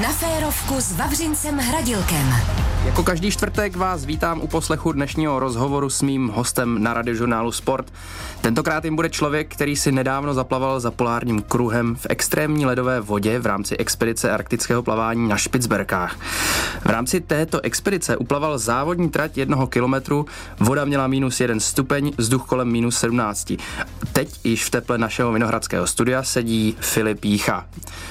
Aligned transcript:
Na 0.00 0.08
férovku 0.08 0.80
s 0.80 0.92
Vavřincem 0.92 1.58
Hradilkem. 1.58 2.34
Jako 2.84 3.02
každý 3.02 3.30
čtvrtek 3.30 3.76
vás 3.76 4.04
vítám 4.04 4.40
u 4.40 4.46
poslechu 4.46 4.92
dnešního 4.92 5.38
rozhovoru 5.38 5.90
s 5.90 6.02
mým 6.02 6.28
hostem 6.28 6.82
na 6.82 6.94
radiožurnálu 6.94 7.52
Sport. 7.52 7.92
Tentokrát 8.40 8.84
jim 8.84 8.96
bude 8.96 9.08
člověk, 9.08 9.54
který 9.54 9.76
si 9.76 9.92
nedávno 9.92 10.34
zaplaval 10.34 10.80
za 10.80 10.90
polárním 10.90 11.42
kruhem 11.42 11.96
v 11.96 12.06
extrémní 12.10 12.66
ledové 12.66 13.00
vodě 13.00 13.38
v 13.38 13.46
rámci 13.46 13.76
expedice 13.76 14.30
arktického 14.30 14.82
plavání 14.82 15.28
na 15.28 15.36
Špicberkách. 15.36 16.16
V 16.84 16.86
rámci 16.86 17.20
této 17.20 17.60
expedice 17.60 18.16
uplaval 18.16 18.58
závodní 18.58 19.10
trať 19.10 19.38
jednoho 19.38 19.66
kilometru, 19.66 20.26
voda 20.60 20.84
měla 20.84 21.06
minus 21.06 21.40
jeden 21.40 21.60
stupeň, 21.60 22.12
vzduch 22.18 22.44
kolem 22.46 22.68
minus 22.68 22.98
17. 22.98 23.52
Teď 24.12 24.28
již 24.44 24.64
v 24.64 24.70
teple 24.70 24.98
našeho 24.98 25.32
vinohradského 25.32 25.86
studia 25.86 26.22
sedí 26.22 26.76
Filip 26.80 27.24
Jícha. 27.24 27.66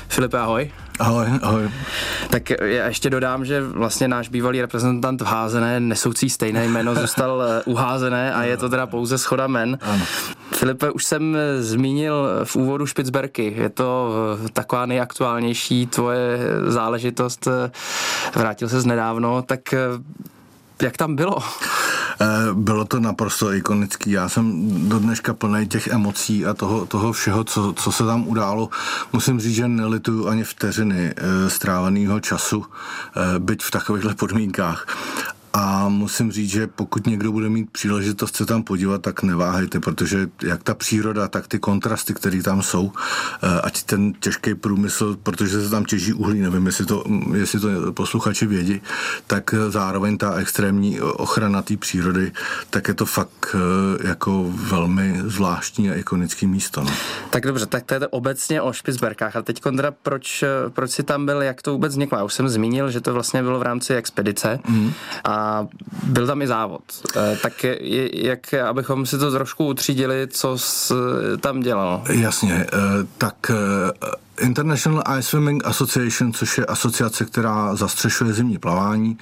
Filipe, 0.08 0.40
ahoj. 0.40 0.72
Ahoj, 1.00 1.28
ahoj. 1.42 1.70
Tak 2.30 2.50
já 2.50 2.88
ještě 2.88 3.10
dodám, 3.10 3.46
že 3.46 3.62
vlastně 3.62 4.08
náš 4.08 4.30
bývalý 4.30 4.61
reprezentant 4.62 5.22
v 5.22 5.26
házené, 5.26 5.80
nesoucí 5.80 6.30
stejné 6.30 6.66
jméno, 6.66 6.96
zůstal 6.96 7.44
eh, 7.44 7.64
uházené 7.66 8.34
a 8.34 8.44
je 8.44 8.58
to 8.58 8.70
teda 8.70 8.88
pouze 8.88 9.18
schoda 9.18 9.48
men. 9.48 9.78
Ano. 9.82 10.04
Filipe, 10.52 10.92
už 10.92 11.06
jsem 11.06 11.36
eh, 11.36 11.62
zmínil 11.62 12.28
v 12.44 12.56
úvodu 12.56 12.86
Špicberky. 12.86 13.54
Je 13.58 13.70
to 13.70 14.12
eh, 14.46 14.50
taková 14.50 14.86
nejaktuálnější 14.86 15.88
tvoje 15.88 16.40
záležitost. 16.68 17.48
Vrátil 18.36 18.70
se 18.70 18.82
z 18.82 18.86
nedávno, 18.86 19.42
tak 19.42 19.60
jak 20.82 20.98
tam 20.98 21.16
bylo? 21.16 21.38
Eh, 22.22 22.54
bylo 22.54 22.86
to 22.86 23.00
naprosto 23.00 23.54
ikonický. 23.54 24.12
Já 24.12 24.30
jsem 24.30 24.70
do 24.90 25.00
dneška 25.00 25.34
plný 25.34 25.68
těch 25.68 25.88
emocí 25.88 26.46
a 26.46 26.54
toho, 26.54 26.86
toho 26.86 27.14
všeho, 27.14 27.44
co, 27.44 27.74
co 27.74 27.92
se 27.92 28.06
tam 28.06 28.28
událo. 28.28 28.70
Musím 29.14 29.40
říct, 29.40 29.56
že 29.56 29.68
nelituju 29.68 30.28
ani 30.28 30.44
vteřiny 30.44 31.14
eh, 31.18 31.50
stráveného 31.50 32.20
času, 32.20 32.66
eh, 32.66 33.40
byť 33.40 33.64
v 33.64 33.72
takovýchhle 33.72 34.16
podmínkách. 34.16 34.88
A 35.54 35.90
musím 35.90 36.32
říct, 36.32 36.50
že 36.50 36.68
pokud 36.68 37.08
někdo 37.08 37.32
bude 37.32 37.50
mít 37.50 37.72
příležitost 37.72 38.36
se 38.36 38.46
tam 38.46 38.64
podívat, 38.64 39.02
tak 39.02 39.24
neváhejte, 39.24 39.80
protože 39.80 40.30
jak 40.44 40.64
ta 40.64 40.74
příroda, 40.74 41.28
tak 41.28 41.48
ty 41.48 41.60
kontrasty, 41.60 42.14
které 42.14 42.44
tam 42.44 42.62
jsou, 42.62 42.92
eh, 43.44 43.62
ať 43.62 43.84
ten 43.84 44.14
těžký 44.14 44.56
průmysl, 44.56 45.18
protože 45.24 45.62
se 45.62 45.70
tam 45.70 45.86
těží 45.86 46.14
uhlí, 46.14 46.40
nevím, 46.40 46.66
jestli 46.66 46.86
to, 46.86 47.04
jestli 47.36 47.60
to 47.60 47.94
posluchači 47.94 48.46
vědí, 48.46 48.82
tak 49.28 49.56
zároveň 49.70 50.18
ta 50.18 50.36
extrémní 50.36 51.02
ochrana 51.02 51.62
té 51.62 51.78
přírody, 51.78 52.32
tak 52.70 52.88
je 52.88 52.94
to 52.94 53.06
fakt 53.06 53.56
eh, 53.56 54.08
jako 54.08 54.46
velmi 54.50 55.22
zvláštní 55.26 55.90
a 55.90 55.96
ikonický 55.96 56.48
místo. 56.48 56.84
No. 56.84 56.92
Tak 57.30 57.44
dobře, 57.44 57.66
tak 57.66 57.84
to 57.84 57.94
je 57.94 58.00
to 58.00 58.10
obecně 58.10 58.62
o 58.62 58.74
Špicberkách. 58.74 59.36
A 59.36 59.42
teď 59.42 59.62
Kondra, 59.62 59.92
proč, 59.92 60.44
proč 60.70 60.92
si 60.92 61.04
tam 61.04 61.26
byl, 61.26 61.42
jak 61.42 61.62
to 61.62 61.72
vůbec 61.72 61.94
vzniklo? 61.94 62.18
Já 62.18 62.24
už 62.24 62.34
jsem 62.34 62.50
zmínil, 62.50 62.92
že 62.92 63.02
to 63.02 63.14
vlastně 63.14 63.44
bylo 63.44 63.60
v 63.60 63.62
rámci 63.62 63.96
expedice. 63.96 64.60
Mm. 64.68 64.94
A 65.24 65.41
byl 66.04 66.28
tam 66.28 66.42
i 66.42 66.48
závod. 66.48 66.82
Eh, 67.16 67.38
tak 67.42 67.66
jak, 68.14 68.54
abychom 68.54 69.06
si 69.06 69.18
to 69.18 69.32
trošku 69.32 69.66
utřídili, 69.66 70.28
co 70.32 70.58
jsi 70.58 70.94
tam 71.42 71.60
dělal? 71.60 72.04
Jasně, 72.10 72.68
eh, 72.74 72.78
tak 73.18 73.36
eh, 73.50 74.46
International 74.46 75.04
Ice 75.20 75.30
Swimming 75.30 75.66
Association, 75.66 76.34
což 76.34 76.58
je 76.58 76.66
asociace, 76.66 77.26
která 77.26 77.76
zastřešuje 77.76 78.34
zimní 78.34 78.58
plavání, 78.58 79.18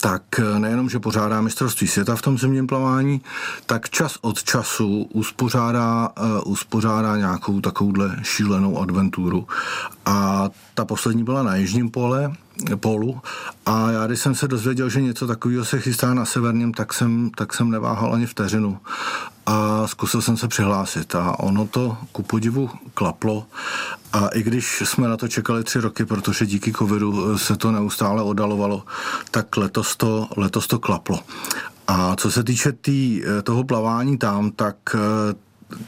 tak 0.00 0.22
nejenom, 0.58 0.88
že 0.88 0.98
pořádá 0.98 1.40
mistrovství 1.40 1.88
světa 1.88 2.16
v 2.16 2.22
tom 2.22 2.38
zimním 2.38 2.66
plavání, 2.66 3.20
tak 3.66 3.90
čas 3.90 4.18
od 4.20 4.42
času 4.42 5.08
uspořádá, 5.12 6.08
uh, 6.20 6.52
uspořádá 6.52 7.16
nějakou 7.16 7.60
takovouhle 7.60 8.16
šílenou 8.22 8.78
adventuru. 8.78 9.48
A 10.06 10.48
ta 10.74 10.84
poslední 10.84 11.24
byla 11.24 11.42
na 11.42 11.56
Jižním 11.56 11.90
pole, 11.90 12.32
polu 12.76 13.20
a 13.66 13.90
já, 13.90 14.06
když 14.06 14.20
jsem 14.20 14.34
se 14.34 14.48
dozvěděl, 14.48 14.88
že 14.88 15.00
něco 15.00 15.26
takového 15.26 15.64
se 15.64 15.80
chystá 15.80 16.14
na 16.14 16.24
severním, 16.24 16.72
tak 16.72 16.94
jsem, 16.94 17.30
tak 17.36 17.54
jsem 17.54 17.70
neváhal 17.70 18.14
ani 18.14 18.26
vteřinu 18.26 18.78
a 19.50 19.86
zkusil 19.86 20.22
jsem 20.22 20.36
se 20.36 20.48
přihlásit 20.48 21.14
a 21.14 21.40
ono 21.40 21.66
to 21.66 21.96
ku 22.12 22.22
podivu 22.22 22.70
klaplo 22.94 23.46
a 24.12 24.28
i 24.28 24.42
když 24.42 24.82
jsme 24.86 25.08
na 25.08 25.16
to 25.16 25.28
čekali 25.28 25.64
tři 25.64 25.80
roky, 25.80 26.04
protože 26.04 26.46
díky 26.46 26.72
covidu 26.72 27.38
se 27.38 27.56
to 27.56 27.72
neustále 27.72 28.22
odalovalo, 28.22 28.84
tak 29.30 29.56
letos 29.56 29.96
to, 29.96 30.28
letos 30.36 30.66
to 30.66 30.78
klaplo. 30.78 31.20
A 31.88 32.16
co 32.16 32.30
se 32.30 32.44
týče 32.44 32.72
tý, 32.72 33.22
toho 33.42 33.64
plavání 33.64 34.18
tam, 34.18 34.50
tak 34.50 34.76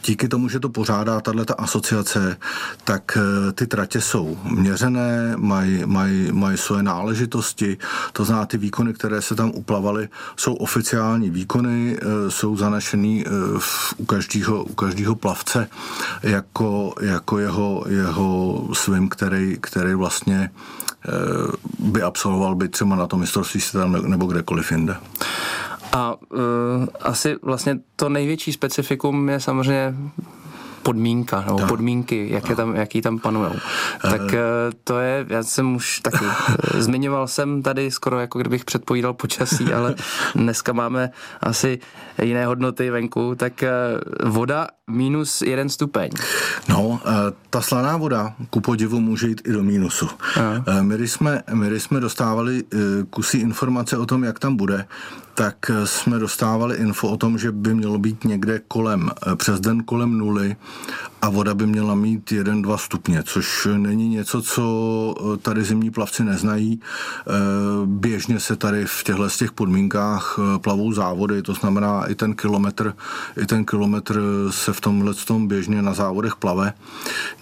díky 0.06 0.28
tomu, 0.28 0.48
že 0.48 0.60
to 0.60 0.68
pořádá 0.68 1.20
tato 1.20 1.60
asociace, 1.60 2.36
tak 2.84 3.16
eh, 3.16 3.52
ty 3.52 3.66
tratě 3.66 4.00
jsou 4.00 4.38
měřené, 4.44 5.34
mají 5.36 5.82
maj, 5.86 6.28
maj 6.32 6.56
svoje 6.56 6.82
náležitosti, 6.82 7.76
to 8.12 8.24
znamená 8.24 8.46
ty 8.46 8.58
výkony, 8.58 8.92
které 8.92 9.22
se 9.22 9.34
tam 9.34 9.50
uplavaly, 9.54 10.08
jsou 10.36 10.54
oficiální 10.54 11.30
výkony, 11.30 11.96
eh, 11.96 12.30
jsou 12.30 12.56
zanešený 12.56 13.24
eh, 13.26 13.30
u 13.96 14.04
každého, 14.04 14.64
u 14.64 14.74
každého 14.74 15.14
plavce 15.14 15.68
jako, 16.22 16.94
jako 17.00 17.38
jeho, 17.38 17.84
jeho 17.88 18.68
svým, 18.72 19.08
který, 19.08 19.56
který 19.60 19.94
vlastně 19.94 20.50
by 21.78 22.02
absolvoval 22.02 22.54
by 22.54 22.68
třeba 22.68 22.96
na 22.96 23.06
tom 23.06 23.20
mistrovství 23.20 23.60
světa 23.60 23.86
nebo 23.86 24.26
kdekoliv 24.26 24.70
jinde. 24.70 24.96
A 25.92 26.14
uh, 26.14 26.38
asi 27.00 27.36
vlastně 27.42 27.78
to 27.96 28.08
největší 28.08 28.52
specifikum 28.52 29.28
je 29.28 29.40
samozřejmě 29.40 29.94
podmínka, 30.82 31.44
nebo 31.46 31.58
tak. 31.58 31.68
podmínky, 31.68 32.28
jak 32.30 32.48
je 32.48 32.56
tam, 32.56 32.76
jaký 32.76 33.02
tam 33.02 33.18
panujou. 33.18 33.54
Tak 34.02 34.20
uh, 34.20 34.28
to 34.84 34.98
je, 34.98 35.26
já 35.28 35.42
jsem 35.42 35.74
už 35.74 36.00
taky, 36.00 36.24
zmiňoval 36.78 37.28
jsem 37.28 37.62
tady 37.62 37.90
skoro 37.90 38.20
jako 38.20 38.38
kdybych 38.38 38.64
předpovídal 38.64 39.12
počasí, 39.12 39.72
ale 39.72 39.94
dneska 40.34 40.72
máme 40.72 41.10
asi 41.40 41.78
jiné 42.22 42.46
hodnoty 42.46 42.90
venku, 42.90 43.34
tak 43.34 43.64
voda 44.24 44.68
minus 44.90 45.42
jeden 45.42 45.68
stupeň. 45.68 46.10
No, 46.68 47.00
ta 47.50 47.60
slaná 47.60 47.96
voda 47.96 48.34
ku 48.50 48.60
podivu 48.60 49.00
může 49.00 49.28
jít 49.28 49.42
i 49.44 49.52
do 49.52 49.62
mínusu. 49.62 50.08
My, 50.80 50.94
když 50.94 51.12
jsme, 51.12 51.42
my, 51.52 51.66
když 51.66 51.82
jsme 51.82 52.00
dostávali 52.00 52.64
kusy 53.10 53.38
informace 53.38 53.98
o 53.98 54.06
tom, 54.06 54.24
jak 54.24 54.38
tam 54.38 54.56
bude, 54.56 54.86
tak 55.34 55.56
jsme 55.84 56.18
dostávali 56.18 56.76
info 56.76 57.08
o 57.08 57.16
tom, 57.16 57.38
že 57.38 57.52
by 57.52 57.74
mělo 57.74 57.98
být 57.98 58.24
někde 58.24 58.60
kolem, 58.68 59.10
přes 59.36 59.60
den 59.60 59.82
kolem 59.82 60.18
nuly 60.18 60.56
a 61.22 61.28
voda 61.28 61.54
by 61.54 61.66
měla 61.66 61.94
mít 61.94 62.30
1-2 62.30 62.76
stupně, 62.76 63.22
což 63.22 63.68
není 63.76 64.08
něco, 64.08 64.42
co 64.42 65.38
tady 65.42 65.64
zimní 65.64 65.90
plavci 65.90 66.24
neznají. 66.24 66.80
Eh, 66.80 67.32
běžně 67.86 68.40
se 68.40 68.56
tady 68.56 68.84
v 68.86 69.04
těchto 69.04 69.28
těch 69.28 69.52
podmínkách 69.52 70.38
eh, 70.38 70.58
plavou 70.58 70.92
závody, 70.92 71.42
to 71.42 71.54
znamená 71.54 72.06
i 72.06 72.14
ten 72.14 72.34
kilometr, 72.34 72.94
i 73.42 73.46
ten 73.46 73.64
kilometr 73.64 74.22
se 74.50 74.72
v 74.72 74.80
tomhle 74.80 75.14
tom 75.14 75.48
běžně 75.48 75.82
na 75.82 75.94
závodech 75.94 76.36
plave. 76.36 76.72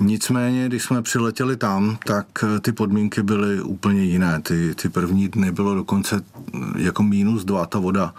Nicméně, 0.01 0.69
když 0.69 0.83
jsme 0.83 1.03
přiletěli 1.03 1.57
tam, 1.57 1.99
tak 2.07 2.27
eh, 2.43 2.61
ty 2.61 2.73
podmínky 2.73 3.23
byly 3.23 3.61
úplně 3.61 4.05
jiné. 4.05 4.41
Ty, 4.43 4.75
ty 4.75 4.89
první 4.89 5.29
dny 5.29 5.53
bylo 5.53 5.75
dokonce 5.75 6.23
jako 6.77 7.03
minus 7.03 7.45
dva 7.45 7.67
ta 7.67 7.79
voda 7.79 8.15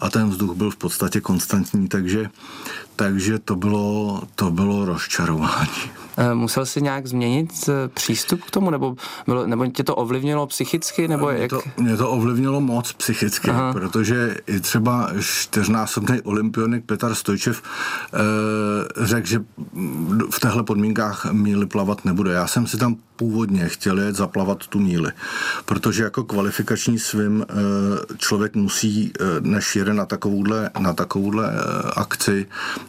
a 0.00 0.10
ten 0.10 0.28
vzduch 0.28 0.56
byl 0.56 0.70
v 0.70 0.76
podstatě 0.76 1.20
konstantní, 1.20 1.88
takže, 1.88 2.30
takže 2.96 3.38
to 3.38 3.56
bylo, 3.56 4.22
to 4.34 4.50
bylo 4.50 4.84
rozčarování. 4.84 5.70
Eh, 6.18 6.34
musel 6.34 6.66
jsi 6.66 6.82
nějak 6.82 7.06
změnit 7.06 7.50
eh, 7.68 7.88
přístup 7.88 8.44
k 8.44 8.50
tomu, 8.50 8.70
nebo, 8.70 8.96
bylo, 9.26 9.46
nebo 9.46 9.66
tě 9.66 9.84
to 9.84 9.94
ovlivnilo 9.94 10.46
psychicky? 10.46 11.08
Nebo 11.08 11.26
mě, 11.30 11.38
jak? 11.38 11.50
to, 11.50 11.60
mě 11.76 11.96
to 11.96 12.10
ovlivnilo 12.10 12.60
moc 12.60 12.92
psychicky, 12.92 13.50
Aha. 13.50 13.72
protože 13.72 14.36
i 14.46 14.60
třeba 14.60 15.10
čtyřnásobný 15.20 16.20
olympionik 16.20 16.84
Petr 16.84 17.14
Stojčev 17.14 17.62
e, 17.62 19.06
řekl, 19.06 19.26
že 19.26 19.44
v 20.30 20.40
těchto 20.40 20.64
podmínkách 20.64 21.32
míly 21.32 21.66
plavat 21.66 22.04
nebude. 22.04 22.32
Já 22.32 22.46
jsem 22.46 22.66
si 22.66 22.76
tam 22.76 22.96
původně 23.16 23.68
chtěl 23.68 23.98
jet 24.00 24.16
zaplavat 24.16 24.66
tu 24.66 24.78
míli, 24.78 25.12
protože 25.64 26.02
jako 26.02 26.24
kvalifikační 26.24 26.98
svým 26.98 27.46
člověk 28.16 28.54
musí, 28.54 29.12
než 29.40 29.76
jede 29.76 29.94
na 29.94 30.06
takovouhle, 30.06 30.70
na 30.78 30.92
takovouhle 30.92 31.52
akci, 31.96 32.46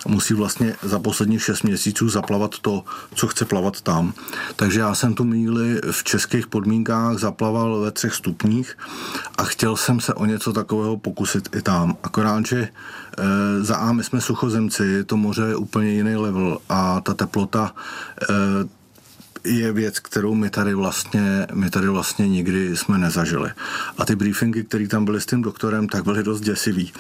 musí 0.08 0.34
vlastně 0.34 0.76
za 0.82 1.00
posledních 1.00 1.44
šest 1.44 1.62
měsíců 1.62 2.10
zaplavat 2.10 2.60
to, 2.60 2.84
co 3.16 3.28
chce 3.28 3.46
plavat 3.46 3.82
tam. 3.82 4.14
Takže 4.56 4.80
já 4.80 4.96
jsem 4.96 5.14
tu 5.14 5.24
míli 5.24 5.82
v 5.92 6.04
českých 6.04 6.48
podmínkách 6.48 7.18
zaplaval 7.18 7.80
ve 7.80 7.92
třech 7.92 8.14
stupních 8.14 8.78
a 9.38 9.44
chtěl 9.44 9.78
jsem 9.78 10.00
se 10.00 10.14
o 10.14 10.26
něco 10.26 10.54
takového 10.54 10.98
pokusit 10.98 11.56
i 11.56 11.62
tam. 11.62 11.98
Akorát, 12.04 12.46
že 12.46 12.68
za 13.62 13.76
A 13.76 13.92
my 13.92 14.04
jsme 14.04 14.22
suchozemci, 14.22 15.04
to 15.04 15.18
moře 15.18 15.42
je 15.42 15.56
úplně 15.56 15.90
jiný 15.92 16.16
level 16.16 16.58
a 16.70 17.02
ta 17.02 17.14
teplota 17.14 17.72
je 19.44 19.72
věc, 19.72 20.00
kterou 20.00 20.36
my 20.36 20.50
tady 20.50 20.74
vlastně, 20.74 21.48
my 21.54 21.70
tady 21.70 21.88
vlastně 21.88 22.28
nikdy 22.28 22.78
jsme 22.78 22.98
nezažili. 22.98 23.52
A 23.98 24.06
ty 24.06 24.16
briefingy, 24.16 24.64
které 24.64 24.88
tam 24.88 25.06
byly 25.06 25.22
s 25.22 25.26
tím 25.26 25.42
doktorem, 25.42 25.88
tak 25.90 26.04
byly 26.04 26.24
dost 26.24 26.42
děsivý. 26.42 26.94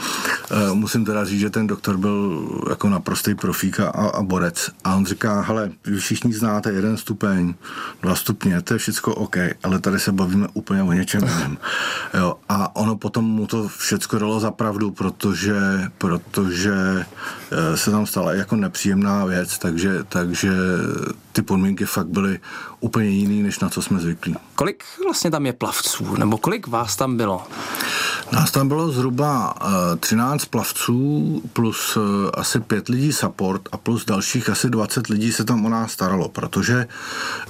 Uh, 0.52 0.76
musím 0.76 1.06
teda 1.06 1.26
říct, 1.26 1.40
že 1.40 1.50
ten 1.50 1.68
doktor 1.68 1.98
byl 1.98 2.48
jako 2.70 2.90
naprostý 2.90 3.36
profík 3.36 3.80
a, 3.80 3.90
a 3.90 4.22
borec. 4.22 4.70
A 4.84 4.96
on 4.96 5.06
říká, 5.06 5.42
hele, 5.42 5.72
vy 5.86 5.98
všichni 6.00 6.34
znáte 6.34 6.72
jeden 6.72 6.98
stupeň, 6.98 7.54
dva 8.02 8.16
stupně, 8.16 8.62
to 8.62 8.74
je 8.74 8.78
všechno 8.78 9.14
OK, 9.14 9.38
ale 9.64 9.80
tady 9.80 10.00
se 10.00 10.12
bavíme 10.12 10.48
úplně 10.54 10.84
o 10.84 10.94
něčem 10.94 11.22
jiném. 11.22 11.58
Jo, 12.14 12.36
a 12.50 12.76
ono 12.76 12.98
potom 12.98 13.26
mu 13.26 13.48
to 13.48 13.68
všechno 13.68 14.20
dalo 14.20 14.40
za 14.40 14.52
pravdu, 14.52 14.92
protože, 14.92 15.56
protože 15.98 17.06
eh, 17.52 17.78
se 17.78 17.92
tam 17.92 18.06
stala 18.06 18.34
jako 18.34 18.56
nepříjemná 18.56 19.26
věc, 19.26 19.58
takže, 19.58 20.04
takže 20.10 20.52
ty 21.38 21.42
podmínky 21.42 21.86
fakt 21.86 22.08
byly 22.08 22.40
úplně 22.80 23.10
jiný, 23.10 23.44
než 23.44 23.60
na 23.60 23.70
co 23.70 23.82
jsme 23.82 24.00
zvyklí. 24.00 24.36
Kolik 24.56 24.84
vlastně 25.04 25.32
tam 25.32 25.46
je 25.46 25.54
plavců, 25.54 26.16
nebo 26.16 26.38
kolik 26.38 26.68
vás 26.68 26.96
tam 26.96 27.18
bylo? 27.18 27.48
Nás 28.32 28.52
tam 28.52 28.68
bylo 28.68 28.92
zhruba 28.92 29.54
13 30.00 30.44
eh, 30.44 30.48
plavců 30.50 31.42
plus 31.54 31.98
eh, 31.98 32.32
asi 32.34 32.60
5 32.60 32.90
lidí 32.90 33.14
support 33.14 33.62
a 33.72 33.78
plus 33.78 34.06
dalších 34.06 34.50
asi 34.50 34.70
20 34.70 35.08
lidí 35.08 35.32
se 35.32 35.44
tam 35.44 35.66
o 35.66 35.70
nás 35.70 35.92
staralo, 35.92 36.30
protože 36.30 36.88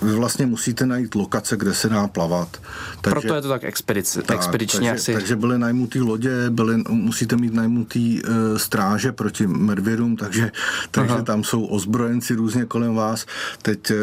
vy 0.02 0.14
vlastně 0.14 0.46
musíte 0.46 0.86
najít 0.86 1.16
lokace, 1.16 1.58
kde 1.58 1.74
se 1.74 1.90
dá 1.90 2.08
plavat. 2.08 2.62
Takže, 3.02 3.20
Proto 3.20 3.36
je 3.36 3.42
to 3.42 3.50
tak 3.50 3.64
expedici, 3.64 4.22
tak, 4.22 4.38
expedičně 4.38 4.90
takže, 4.90 5.02
asi. 5.02 5.14
Takže 5.14 5.36
byly 5.36 5.60
najmutý 5.60 6.00
lodě, 6.00 6.50
byly, 6.50 6.84
musíte 6.90 7.36
mít 7.36 7.54
najmutý 7.54 8.22
uh, 8.24 8.58
stráže 8.58 9.12
proti 9.12 9.48
medvědům, 9.48 10.16
takže, 10.16 10.52
takže 10.92 11.22
tam 11.24 11.44
jsou 11.44 11.66
ozbrojenci 11.66 12.36
různě 12.36 12.66
kolem 12.66 12.96
vás. 12.96 13.26
Teď 13.62 13.92
uh, 13.92 13.98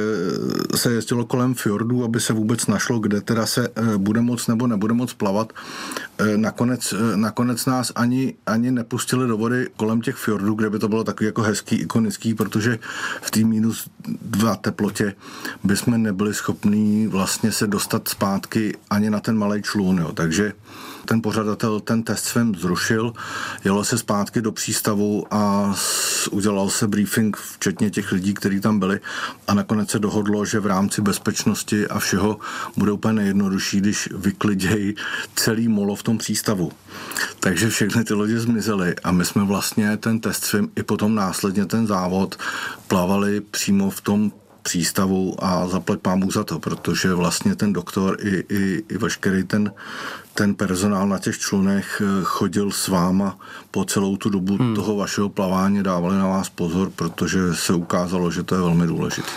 se 0.75 0.93
jezdilo 0.93 1.25
kolem 1.25 1.55
fjordů, 1.55 2.05
aby 2.05 2.21
se 2.21 2.33
vůbec 2.33 2.67
našlo, 2.67 2.99
kde 2.99 3.21
teda 3.21 3.47
se 3.47 3.69
uh, 3.69 3.95
bude 3.97 4.21
moc 4.21 4.47
nebo 4.47 4.67
nebude 4.67 4.95
moc 4.95 5.13
plavat. 5.15 5.53
Uh, 6.21 6.27
nakonec, 6.37 6.64
nakonec 7.17 7.67
nás 7.67 7.93
ani, 7.95 8.35
ani 8.47 8.71
nepustili 8.71 9.29
do 9.29 9.37
vody 9.37 9.69
kolem 9.77 10.01
těch 10.01 10.17
fjordů, 10.17 10.55
kde 10.55 10.71
by 10.71 10.79
to 10.79 10.89
bylo 10.89 11.05
takový 11.05 11.27
jako 11.27 11.43
hezký, 11.43 11.77
ikonický, 11.77 12.35
protože 12.35 12.79
v 13.23 13.31
té 13.31 13.41
minus 13.45 13.91
dva 14.23 14.57
teplotě 14.57 15.15
bychom 15.65 16.03
nebyli 16.03 16.35
schopní 16.35 17.07
vlastně 17.07 17.53
se 17.53 17.67
dostat 17.67 18.09
zpátky 18.09 18.77
ani 18.91 19.11
na 19.11 19.21
ten 19.21 19.39
malý 19.39 19.63
člun. 19.63 19.99
Jo. 19.99 20.13
Takže 20.13 20.53
ten 21.05 21.23
pořadatel 21.23 21.81
ten 21.81 22.03
test 22.03 22.25
svým 22.25 22.55
zrušil, 22.55 23.13
jelo 23.65 23.85
se 23.85 23.99
zpátky 23.99 24.43
do 24.43 24.53
přístavu 24.53 25.27
a 25.31 25.75
udělal 26.31 26.71
se 26.71 26.89
briefing, 26.89 27.37
včetně 27.37 27.91
těch 27.91 28.13
lidí, 28.13 28.35
kteří 28.35 28.61
tam 28.61 28.79
byli 28.79 29.01
a 29.49 29.55
nakonec 29.55 29.91
se 29.91 29.99
dohodlo, 29.99 30.45
že 30.45 30.61
v 30.61 30.67
rámci 30.67 31.03
bezpečnosti 31.03 31.89
a 31.89 31.99
všeho 31.99 32.39
bude 32.77 32.93
úplně 32.93 33.15
nejjednodušší, 33.15 33.81
když 33.81 34.09
vyklidějí 34.17 34.95
celý 35.35 35.69
molo 35.69 35.97
v 35.97 36.03
tom 36.03 36.19
přístavu. 36.19 36.54
Takže 37.41 37.71
všechny 37.71 38.05
ty 38.05 38.15
lidi 38.15 38.39
zmizely 38.39 38.95
a 39.05 39.13
my 39.13 39.25
jsme 39.25 39.45
vlastně 39.45 39.97
ten 39.97 40.21
test 40.21 40.45
svým 40.45 40.71
i 40.77 40.83
potom 40.83 41.15
následně 41.15 41.67
ten 41.67 41.87
závod 41.87 42.37
plavali 42.89 43.41
přímo 43.41 43.91
v 43.91 44.01
tom 44.01 44.33
přístavu 44.65 45.45
a 45.45 45.69
zaplať 45.69 46.01
pámu 46.01 46.31
za 46.31 46.45
to, 46.45 46.59
protože 46.59 47.15
vlastně 47.15 47.57
ten 47.57 47.73
doktor 47.73 48.17
i, 48.21 48.45
i, 48.49 48.85
i 48.89 48.99
veškerý 48.99 49.45
ten, 49.45 49.73
ten 50.35 50.55
personál 50.55 51.09
na 51.09 51.19
těch 51.19 51.39
člunech 51.39 52.03
eh, 52.05 52.25
chodil 52.25 52.71
s 52.71 52.89
váma 52.89 53.39
po 53.71 53.85
celou 53.85 54.17
tu 54.17 54.31
dobu 54.31 54.57
hmm. 54.57 54.75
toho 54.75 54.97
vašeho 54.97 55.29
plavání, 55.29 55.83
dávali 55.83 56.17
na 56.17 56.29
vás 56.29 56.49
pozor, 56.49 56.91
protože 56.91 57.55
se 57.55 57.75
ukázalo, 57.75 58.31
že 58.31 58.43
to 58.43 58.55
je 58.55 58.61
velmi 58.61 58.87
důležité. 58.87 59.29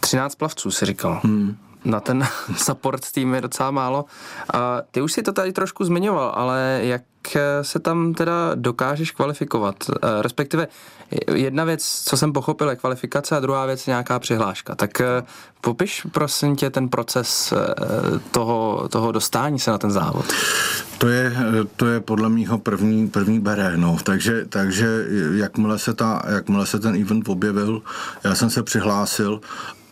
13 0.00 0.34
plavců 0.34 0.70
si 0.70 0.86
říkal. 0.86 1.20
Hmm 1.24 1.56
na 1.84 2.00
ten 2.00 2.26
support 2.56 3.10
tým 3.10 3.34
je 3.34 3.40
docela 3.40 3.70
málo. 3.70 4.04
A 4.54 4.82
ty 4.90 5.02
už 5.02 5.12
si 5.12 5.22
to 5.22 5.32
tady 5.32 5.52
trošku 5.52 5.84
zmiňoval, 5.84 6.32
ale 6.36 6.80
jak 6.82 7.02
se 7.62 7.78
tam 7.78 8.14
teda 8.14 8.54
dokážeš 8.54 9.10
kvalifikovat? 9.10 9.76
Eh, 9.90 10.22
respektive 10.22 10.68
jedna 11.34 11.64
věc, 11.64 12.02
co 12.04 12.16
jsem 12.16 12.32
pochopil, 12.32 12.70
je 12.70 12.76
kvalifikace 12.76 13.36
a 13.36 13.40
druhá 13.40 13.66
věc 13.66 13.86
nějaká 13.86 14.18
přihláška. 14.18 14.74
Tak 14.74 15.00
eh, 15.00 15.22
popiš 15.60 16.06
prosím 16.12 16.56
tě 16.56 16.70
ten 16.70 16.88
proces 16.88 17.52
eh, 17.52 17.74
toho, 18.30 18.88
toho 18.88 19.12
dostání 19.12 19.58
se 19.58 19.70
na 19.70 19.78
ten 19.78 19.90
závod. 19.90 20.24
To 20.98 21.08
je, 21.08 21.32
to 21.76 21.86
je 21.86 22.00
podle 22.00 22.28
mýho 22.28 22.58
první, 22.58 23.08
první 23.08 23.40
bere, 23.40 23.76
no. 23.76 23.96
takže, 24.04 24.44
takže 24.48 25.06
jakmile, 25.34 25.78
se 25.78 25.94
ta, 25.94 26.22
jakmile 26.28 26.66
se 26.66 26.78
ten 26.78 26.94
event 26.94 27.28
objevil, 27.28 27.82
já 28.24 28.34
jsem 28.34 28.50
se 28.50 28.62
přihlásil 28.62 29.40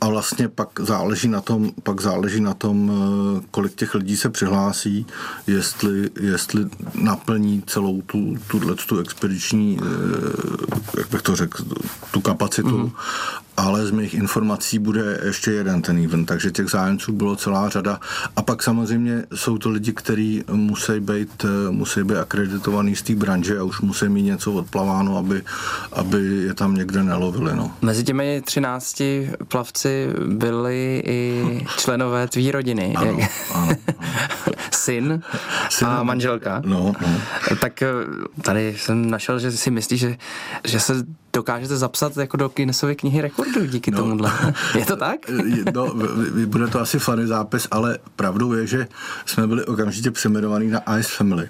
a 0.00 0.08
vlastně 0.08 0.48
pak 0.48 0.80
záleží 0.80 1.28
na 1.28 1.40
tom, 1.40 1.72
pak 1.82 2.00
záleží 2.00 2.40
na 2.40 2.54
tom, 2.54 2.92
eh, 2.92 3.46
kolik 3.50 3.74
těch 3.74 3.94
lidí 3.94 4.16
se 4.16 4.30
přihlásí, 4.30 5.06
jestli, 5.46 6.10
jestli 6.20 6.66
naplní 6.94 7.62
celou 7.66 8.02
tu, 8.02 8.34
tuhle 8.50 8.74
tu 8.74 8.98
expediční, 8.98 9.78
eh, 9.82 10.98
jak 10.98 11.08
bych 11.10 11.22
to 11.22 11.36
řekl, 11.36 11.64
tu 12.10 12.20
kapacitu. 12.20 12.78
Mm 12.78 12.90
ale 13.58 13.86
z 13.86 13.90
mých 13.90 14.14
informací 14.14 14.78
bude 14.78 15.20
ještě 15.24 15.50
jeden 15.50 15.82
ten 15.82 16.04
event, 16.04 16.28
takže 16.28 16.50
těch 16.50 16.70
zájemců 16.70 17.12
bylo 17.12 17.36
celá 17.36 17.68
řada. 17.68 18.00
A 18.36 18.42
pak 18.42 18.62
samozřejmě 18.62 19.24
jsou 19.34 19.58
to 19.58 19.70
lidi, 19.70 19.92
kteří 19.92 20.44
musí 20.52 21.00
být, 21.00 21.44
musí 21.70 22.02
být 22.02 22.16
akreditovaný 22.16 22.96
z 22.96 23.02
té 23.02 23.14
branže 23.14 23.58
a 23.58 23.62
už 23.62 23.80
musí 23.80 24.08
mít 24.08 24.22
něco 24.22 24.52
odplaváno, 24.52 25.16
aby, 25.16 25.42
aby 25.92 26.26
je 26.26 26.54
tam 26.54 26.74
někde 26.74 27.02
nelovili. 27.02 27.56
No. 27.56 27.74
Mezi 27.82 28.04
těmi 28.04 28.42
třinácti 28.44 29.30
plavci 29.48 30.08
byli 30.26 31.02
i 31.06 31.44
členové 31.76 32.28
tvý 32.28 32.50
rodiny. 32.50 32.94
Ano, 32.96 33.10
ano, 33.10 33.26
ano. 33.54 33.72
Syn, 34.70 35.22
Syn 35.70 35.88
a 35.88 36.02
manželka. 36.02 36.62
No, 36.64 36.92
no. 37.00 37.08
Tak 37.60 37.82
eh, 37.82 37.88
tady 38.42 38.76
jsem 38.78 39.10
našel, 39.10 39.38
že 39.38 39.52
si 39.52 39.70
myslíš, 39.70 40.00
že, 40.00 40.16
že 40.64 40.80
se 40.80 41.04
dokážete 41.38 41.76
zapsat 41.76 42.16
jako 42.16 42.36
do 42.36 42.48
Guinnessovy 42.48 42.96
knihy 42.96 43.20
rekordů 43.20 43.66
díky 43.66 43.90
no, 43.90 43.98
tomuhle. 43.98 44.32
Je 44.78 44.86
to 44.86 44.96
tak? 44.96 45.20
no, 45.74 45.94
bude 46.46 46.66
to 46.66 46.80
asi 46.80 46.98
funny 46.98 47.26
zápis, 47.26 47.68
ale 47.70 47.98
pravdou 48.16 48.52
je, 48.52 48.66
že 48.66 48.88
jsme 49.26 49.46
byli 49.46 49.64
okamžitě 49.64 50.10
přeměnovaní 50.10 50.70
na 50.70 50.98
Ice 50.98 51.10
Family. 51.16 51.48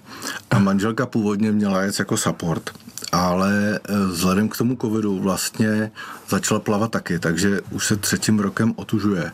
A 0.51 0.59
manželka 0.59 1.07
původně 1.07 1.53
měla 1.53 1.83
jet 1.83 1.99
jako 1.99 2.17
support, 2.17 2.71
ale 3.13 3.81
eh, 3.89 4.07
vzhledem 4.07 4.49
k 4.49 4.57
tomu 4.57 4.77
covidu 4.77 5.19
vlastně 5.19 5.91
začala 6.29 6.61
plavat 6.61 6.91
taky, 6.91 7.19
takže 7.19 7.61
už 7.71 7.87
se 7.87 7.97
třetím 7.97 8.39
rokem 8.39 8.73
otužuje. 8.77 9.33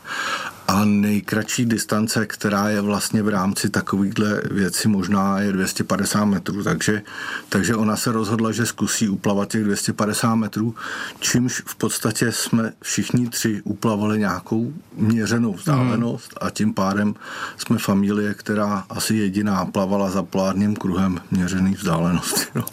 A 0.67 0.85
nejkratší 0.85 1.65
distance, 1.65 2.25
která 2.25 2.69
je 2.69 2.81
vlastně 2.81 3.23
v 3.23 3.29
rámci 3.29 3.69
takovýchhle 3.69 4.41
věcí 4.51 4.87
možná 4.87 5.39
je 5.39 5.51
250 5.51 6.25
metrů, 6.25 6.63
takže, 6.63 7.01
takže 7.49 7.75
ona 7.75 7.95
se 7.95 8.11
rozhodla, 8.11 8.51
že 8.51 8.65
zkusí 8.65 9.09
uplavat 9.09 9.49
těch 9.49 9.63
250 9.63 10.35
metrů, 10.35 10.75
čímž 11.19 11.63
v 11.65 11.75
podstatě 11.75 12.31
jsme 12.31 12.73
všichni 12.81 13.29
tři 13.29 13.61
uplavali 13.63 14.19
nějakou 14.19 14.73
měřenou 14.97 15.53
vzdálenost 15.53 16.31
mm. 16.31 16.47
a 16.47 16.49
tím 16.49 16.73
pádem 16.73 17.15
jsme 17.57 17.77
familie, 17.77 18.33
která 18.33 18.85
asi 18.89 19.15
jediná 19.15 19.65
plavala 19.65 20.09
za 20.09 20.23
plárním 20.23 20.75
kruhem 20.75 21.19
měřený 21.31 21.73
vzdálenosti. 21.73 22.45
No. 22.55 22.63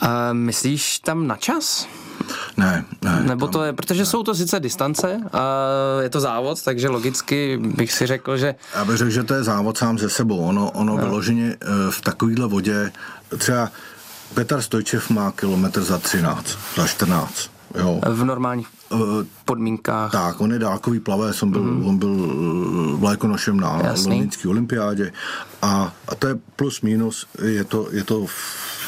A 0.00 0.32
myslíš 0.32 0.98
tam 0.98 1.26
na 1.26 1.36
čas? 1.36 1.88
Ne, 2.56 2.84
ne. 3.02 3.22
Nebo 3.22 3.48
to 3.48 3.64
je, 3.64 3.72
protože 3.72 4.00
ne. 4.00 4.06
jsou 4.06 4.22
to 4.22 4.34
sice 4.34 4.60
distance 4.60 5.20
a 5.32 5.42
je 6.02 6.10
to 6.10 6.20
závod, 6.20 6.62
takže 6.62 6.88
logicky 6.88 7.58
bych 7.76 7.92
si 7.92 8.06
řekl, 8.06 8.36
že... 8.36 8.54
Já 8.74 8.84
bych 8.84 8.96
řekl, 8.96 9.10
že 9.10 9.22
to 9.22 9.34
je 9.34 9.42
závod 9.42 9.78
sám 9.78 9.98
ze 9.98 10.10
sebou. 10.10 10.38
Ono, 10.38 10.70
ono 10.70 10.96
no. 10.96 11.02
vyloženě 11.02 11.56
eh, 11.60 11.66
v 11.90 12.00
takovéhle 12.00 12.46
vodě, 12.46 12.92
třeba 13.38 13.70
Petr 14.34 14.60
Stojčev 14.60 15.10
má 15.10 15.32
kilometr 15.32 15.82
za 15.82 15.98
13, 15.98 16.58
za 16.76 16.86
14. 16.86 17.50
Jo. 17.78 18.00
V 18.08 18.24
normálních 18.24 18.68
eh, 18.92 18.96
podmínkách. 19.44 20.12
Tak, 20.12 20.40
on 20.40 20.52
je 20.52 20.58
dálkový 20.58 21.00
plavec, 21.00 21.42
on 21.42 21.50
byl, 21.50 21.62
mm. 21.62 21.86
on 21.86 21.98
byl 21.98 22.16
eh, 22.16 22.96
vlajkonošem 22.96 23.60
na 23.60 23.82
londýnské 24.06 24.48
olympiádě 24.48 25.12
a, 25.62 25.92
a 26.08 26.14
to 26.14 26.26
je 26.26 26.34
plus 26.56 26.80
minus, 26.80 27.26
je 27.42 27.64
to, 27.64 27.88
je 27.90 28.04
to 28.04 28.26
v 28.26 28.79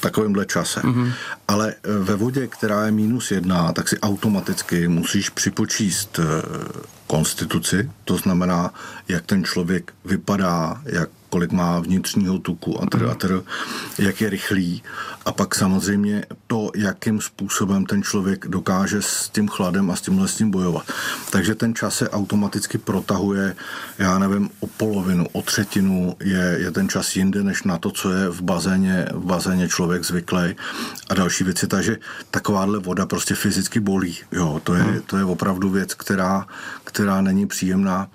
takovémhle 0.00 0.46
čase. 0.46 0.80
Mm-hmm. 0.80 1.12
Ale 1.48 1.74
eh, 1.74 1.98
ve 1.98 2.16
vodě, 2.16 2.46
která 2.46 2.84
je 2.86 2.92
minus 2.92 3.30
jedna, 3.30 3.72
tak 3.72 3.88
si 3.88 4.00
automaticky 4.00 4.88
musíš 4.88 5.28
připočíst 5.28 6.18
eh, 6.18 6.24
konstituci, 7.10 7.90
to 8.04 8.16
znamená, 8.16 8.74
jak 9.08 9.26
ten 9.26 9.44
člověk 9.44 9.92
vypadá, 10.04 10.82
jak 10.84 11.08
kolik 11.30 11.52
má 11.52 11.80
vnitřního 11.80 12.38
tuku 12.38 12.82
a 12.82 12.86
tr, 12.86 13.06
a 13.10 13.14
tr, 13.14 13.42
jak 13.98 14.20
je 14.20 14.30
rychlý. 14.30 14.82
A 15.24 15.32
pak 15.32 15.54
samozřejmě 15.54 16.24
to, 16.46 16.70
jakým 16.74 17.20
způsobem 17.20 17.86
ten 17.86 18.02
člověk 18.02 18.46
dokáže 18.48 19.02
s 19.02 19.28
tím 19.28 19.48
chladem 19.48 19.90
a 19.90 19.96
s 19.96 20.00
tímhle 20.00 20.28
s 20.28 20.36
tím 20.36 20.50
bojovat. 20.50 20.92
Takže 21.30 21.54
ten 21.54 21.74
čas 21.74 21.94
se 21.94 22.10
automaticky 22.10 22.78
protahuje, 22.78 23.56
já 23.98 24.18
nevím, 24.18 24.50
o 24.60 24.66
polovinu, 24.66 25.26
o 25.32 25.42
třetinu 25.42 26.16
je, 26.20 26.56
je 26.60 26.70
ten 26.70 26.88
čas 26.88 27.16
jinde, 27.16 27.42
než 27.42 27.62
na 27.62 27.78
to, 27.78 27.90
co 27.90 28.12
je 28.12 28.28
v 28.28 28.42
bazéně, 28.42 29.06
v 29.12 29.24
bazéně 29.24 29.68
člověk 29.68 30.04
zvyklý 30.04 30.56
a 31.08 31.14
další 31.14 31.44
věci. 31.44 31.66
Takže 31.66 31.96
takováhle 32.30 32.78
voda 32.78 33.06
prostě 33.06 33.34
fyzicky 33.34 33.80
bolí. 33.80 34.16
Jo, 34.32 34.60
to 34.64 34.74
je, 34.74 35.00
to 35.06 35.16
je 35.16 35.24
opravdu 35.24 35.70
věc, 35.70 35.94
která, 35.94 36.46
která 36.90 37.20
není 37.20 37.46
příjemná 37.46 38.08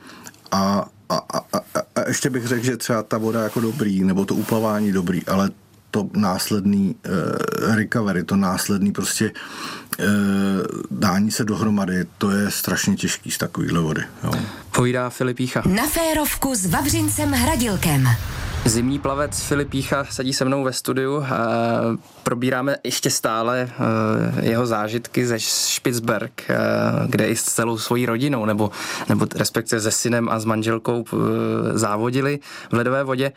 a, 0.51 0.85
a, 1.09 1.15
a, 1.33 1.37
a, 1.53 1.61
a 1.95 2.07
ještě 2.07 2.29
bych 2.29 2.47
řekl, 2.47 2.65
že 2.65 2.77
třeba 2.77 3.03
ta 3.03 3.17
voda 3.17 3.43
jako 3.43 3.59
dobrý, 3.59 4.03
nebo 4.03 4.25
to 4.25 4.35
uplavání 4.35 4.91
dobrý, 4.91 5.25
ale 5.25 5.49
to 5.91 6.09
následný 6.13 6.95
uh, 6.95 7.75
recovery, 7.75 8.23
to 8.23 8.35
následný 8.35 8.91
prostě 8.91 9.31
uh, 9.99 10.05
dání 10.91 11.31
se 11.31 11.43
dohromady, 11.43 12.05
to 12.17 12.31
je 12.31 12.51
strašně 12.51 12.95
těžký 12.95 13.31
z 13.31 13.37
takovýhle 13.37 13.81
vody. 13.81 14.03
Jo. 14.23 14.31
Povídá 14.71 15.09
Filipícha. 15.09 15.63
Na 15.65 15.87
férovku 15.87 16.55
s 16.55 16.65
Vavřincem 16.65 17.31
Hradilkem. 17.31 18.07
Zimní 18.65 18.99
plavec 18.99 19.41
Filip 19.41 19.69
Pícha 19.69 20.05
sedí 20.09 20.33
se 20.33 20.45
mnou 20.45 20.63
ve 20.63 20.73
studiu. 20.73 21.25
Probíráme 22.23 22.75
ještě 22.83 23.09
stále 23.09 23.69
eh, 23.69 24.45
jeho 24.45 24.65
zážitky 24.65 25.27
ze 25.27 25.39
Špicberg, 25.39 26.43
eh, 26.49 26.55
kde 27.07 27.27
i 27.27 27.35
s 27.35 27.43
celou 27.43 27.77
svojí 27.77 28.05
rodinou, 28.05 28.45
nebo, 28.45 28.71
nebo 29.09 29.27
respektive 29.35 29.81
se 29.81 29.91
synem 29.91 30.29
a 30.29 30.39
s 30.39 30.45
manželkou 30.45 31.05
eh, 31.13 31.17
závodili 31.77 32.39
v 32.71 32.73
ledové 32.73 33.03
vodě. 33.03 33.31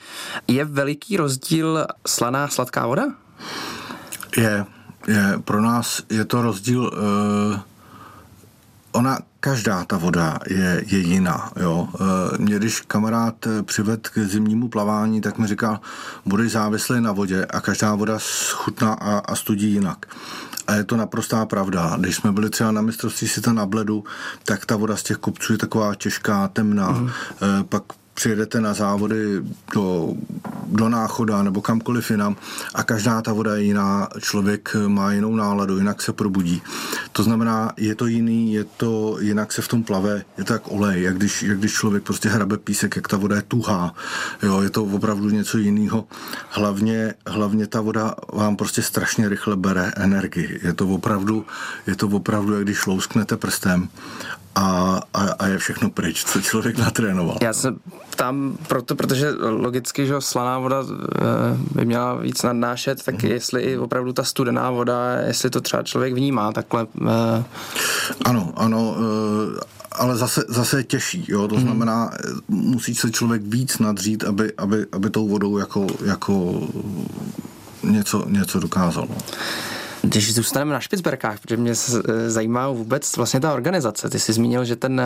Je 0.48 0.64
veliký 0.64 1.16
rozdíl 1.16 1.86
slaná 2.06 2.48
sladká 2.48 2.86
voda? 2.86 3.04
Je, 4.36 4.66
je. 5.08 5.38
Pro 5.44 5.62
nás 5.62 6.02
je 6.10 6.24
to 6.24 6.42
rozdíl... 6.42 6.92
Ona 8.92 9.18
každá 9.40 9.84
ta 9.84 9.96
voda 9.98 10.38
je, 10.46 10.84
je 10.86 10.98
jiná. 10.98 11.52
Jo. 11.60 11.88
E, 12.34 12.38
mě 12.38 12.56
když 12.56 12.80
kamarád 12.80 13.34
přived 13.62 14.08
k 14.08 14.18
zimnímu 14.18 14.68
plavání, 14.68 15.20
tak 15.20 15.38
mi 15.38 15.46
říkal, 15.46 15.80
budeš 16.26 16.52
závislý 16.52 17.00
na 17.00 17.12
vodě 17.12 17.44
a 17.44 17.60
každá 17.60 17.94
voda 17.94 18.18
schutná 18.18 18.92
a, 18.92 19.18
a 19.18 19.34
studí 19.34 19.72
jinak. 19.72 20.06
A 20.66 20.74
je 20.74 20.84
to 20.84 20.96
naprostá 20.96 21.46
pravda. 21.46 21.96
Když 22.00 22.16
jsme 22.16 22.32
byli 22.32 22.50
třeba 22.50 22.72
na 22.72 22.80
mistrovství 22.80 23.28
světa 23.28 23.52
na 23.52 23.66
Bledu, 23.66 24.04
tak 24.44 24.66
ta 24.66 24.76
voda 24.76 24.96
z 24.96 25.02
těch 25.02 25.16
kopců 25.16 25.52
je 25.52 25.58
taková 25.58 25.94
těžká, 25.94 26.48
temná. 26.48 26.90
Mm. 26.90 27.08
E, 27.08 27.64
pak 27.64 27.82
přijedete 28.18 28.60
na 28.60 28.74
závody 28.74 29.42
do, 29.74 30.14
do 30.66 30.88
náchoda 30.88 31.42
nebo 31.42 31.62
kamkoliv 31.62 32.10
jinam 32.10 32.36
a 32.74 32.82
každá 32.82 33.22
ta 33.22 33.32
voda 33.32 33.56
je 33.56 33.62
jiná, 33.62 34.08
člověk 34.20 34.76
má 34.86 35.12
jinou 35.12 35.36
náladu, 35.36 35.78
jinak 35.78 36.02
se 36.02 36.12
probudí. 36.12 36.62
To 37.12 37.22
znamená, 37.22 37.72
je 37.76 37.94
to 37.94 38.06
jiný, 38.06 38.52
je 38.54 38.64
to, 38.64 39.16
jinak 39.20 39.52
se 39.52 39.62
v 39.62 39.68
tom 39.68 39.84
plave, 39.84 40.24
je 40.38 40.44
to 40.44 40.52
jak 40.52 40.72
olej, 40.72 41.02
jak 41.02 41.16
když, 41.16 41.42
jak 41.42 41.58
když 41.58 41.72
člověk 41.72 42.02
prostě 42.02 42.28
hrabe 42.28 42.58
písek, 42.58 42.96
jak 42.96 43.08
ta 43.08 43.16
voda 43.16 43.36
je 43.36 43.42
tuhá, 43.42 43.94
jo, 44.42 44.62
je 44.62 44.70
to 44.70 44.84
opravdu 44.84 45.30
něco 45.30 45.58
jiného. 45.58 46.04
Hlavně, 46.50 47.14
hlavně 47.26 47.66
ta 47.66 47.80
voda 47.80 48.14
vám 48.32 48.56
prostě 48.56 48.82
strašně 48.82 49.28
rychle 49.28 49.56
bere 49.56 49.92
energii. 49.96 50.60
Je 50.62 50.72
to 50.72 50.88
opravdu, 50.88 51.46
je 51.86 51.96
to 51.96 52.08
opravdu, 52.08 52.54
jak 52.54 52.64
když 52.64 52.86
lousknete 52.86 53.36
prstem 53.36 53.88
a, 54.58 55.00
a, 55.14 55.22
a 55.38 55.46
je 55.46 55.58
všechno 55.58 55.90
pryč, 55.90 56.24
co 56.24 56.40
člověk 56.40 56.78
natrénoval. 56.78 57.38
Já 57.42 57.52
se 57.52 57.74
ptám 58.18 58.58
proto, 58.68 58.96
protože 58.96 59.30
logicky, 59.40 60.06
že 60.06 60.14
slaná 60.18 60.58
voda 60.58 60.82
eh, 60.82 61.22
by 61.74 61.84
měla 61.84 62.14
víc 62.14 62.42
nadnášet, 62.42 63.02
tak 63.02 63.14
mm-hmm. 63.14 63.30
jestli 63.30 63.62
i 63.62 63.78
opravdu 63.78 64.12
ta 64.12 64.24
studená 64.24 64.70
voda, 64.70 65.14
jestli 65.14 65.50
to 65.50 65.60
třeba 65.60 65.82
člověk 65.82 66.14
vnímá 66.14 66.52
takhle. 66.52 66.86
Eh. 67.06 67.44
Ano, 68.24 68.52
ano, 68.56 68.96
eh, 68.98 69.60
ale 69.92 70.16
zase, 70.16 70.44
zase 70.48 70.78
je 70.78 70.84
těžší, 70.84 71.24
jo? 71.28 71.48
to 71.48 71.54
mm-hmm. 71.54 71.60
znamená, 71.60 72.10
musí 72.48 72.94
se 72.94 73.10
člověk 73.10 73.42
víc 73.42 73.78
nadřít, 73.78 74.24
aby, 74.24 74.52
aby, 74.58 74.86
aby 74.92 75.10
tou 75.10 75.28
vodou 75.28 75.58
jako, 75.58 75.86
jako 76.04 76.62
něco, 77.82 78.24
něco 78.28 78.60
dokázal. 78.60 79.06
No. 79.10 79.16
Když 80.02 80.34
zůstaneme 80.34 80.72
na 80.72 80.80
Špicberkách, 80.80 81.40
protože 81.40 81.56
mě 81.56 81.72
eh, 81.72 82.30
zajímá 82.30 82.68
vůbec 82.68 83.16
vlastně 83.16 83.40
ta 83.40 83.54
organizace. 83.54 84.10
Ty 84.10 84.18
jsi 84.18 84.32
zmínil, 84.32 84.64
že 84.64 84.76
ten 84.76 85.02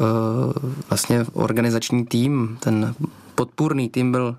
uh, 0.00 0.70
vlastně 0.90 1.24
organizační 1.32 2.06
tým, 2.06 2.58
ten 2.60 2.94
podpůrný 3.34 3.88
tým 3.88 4.12
byl 4.12 4.36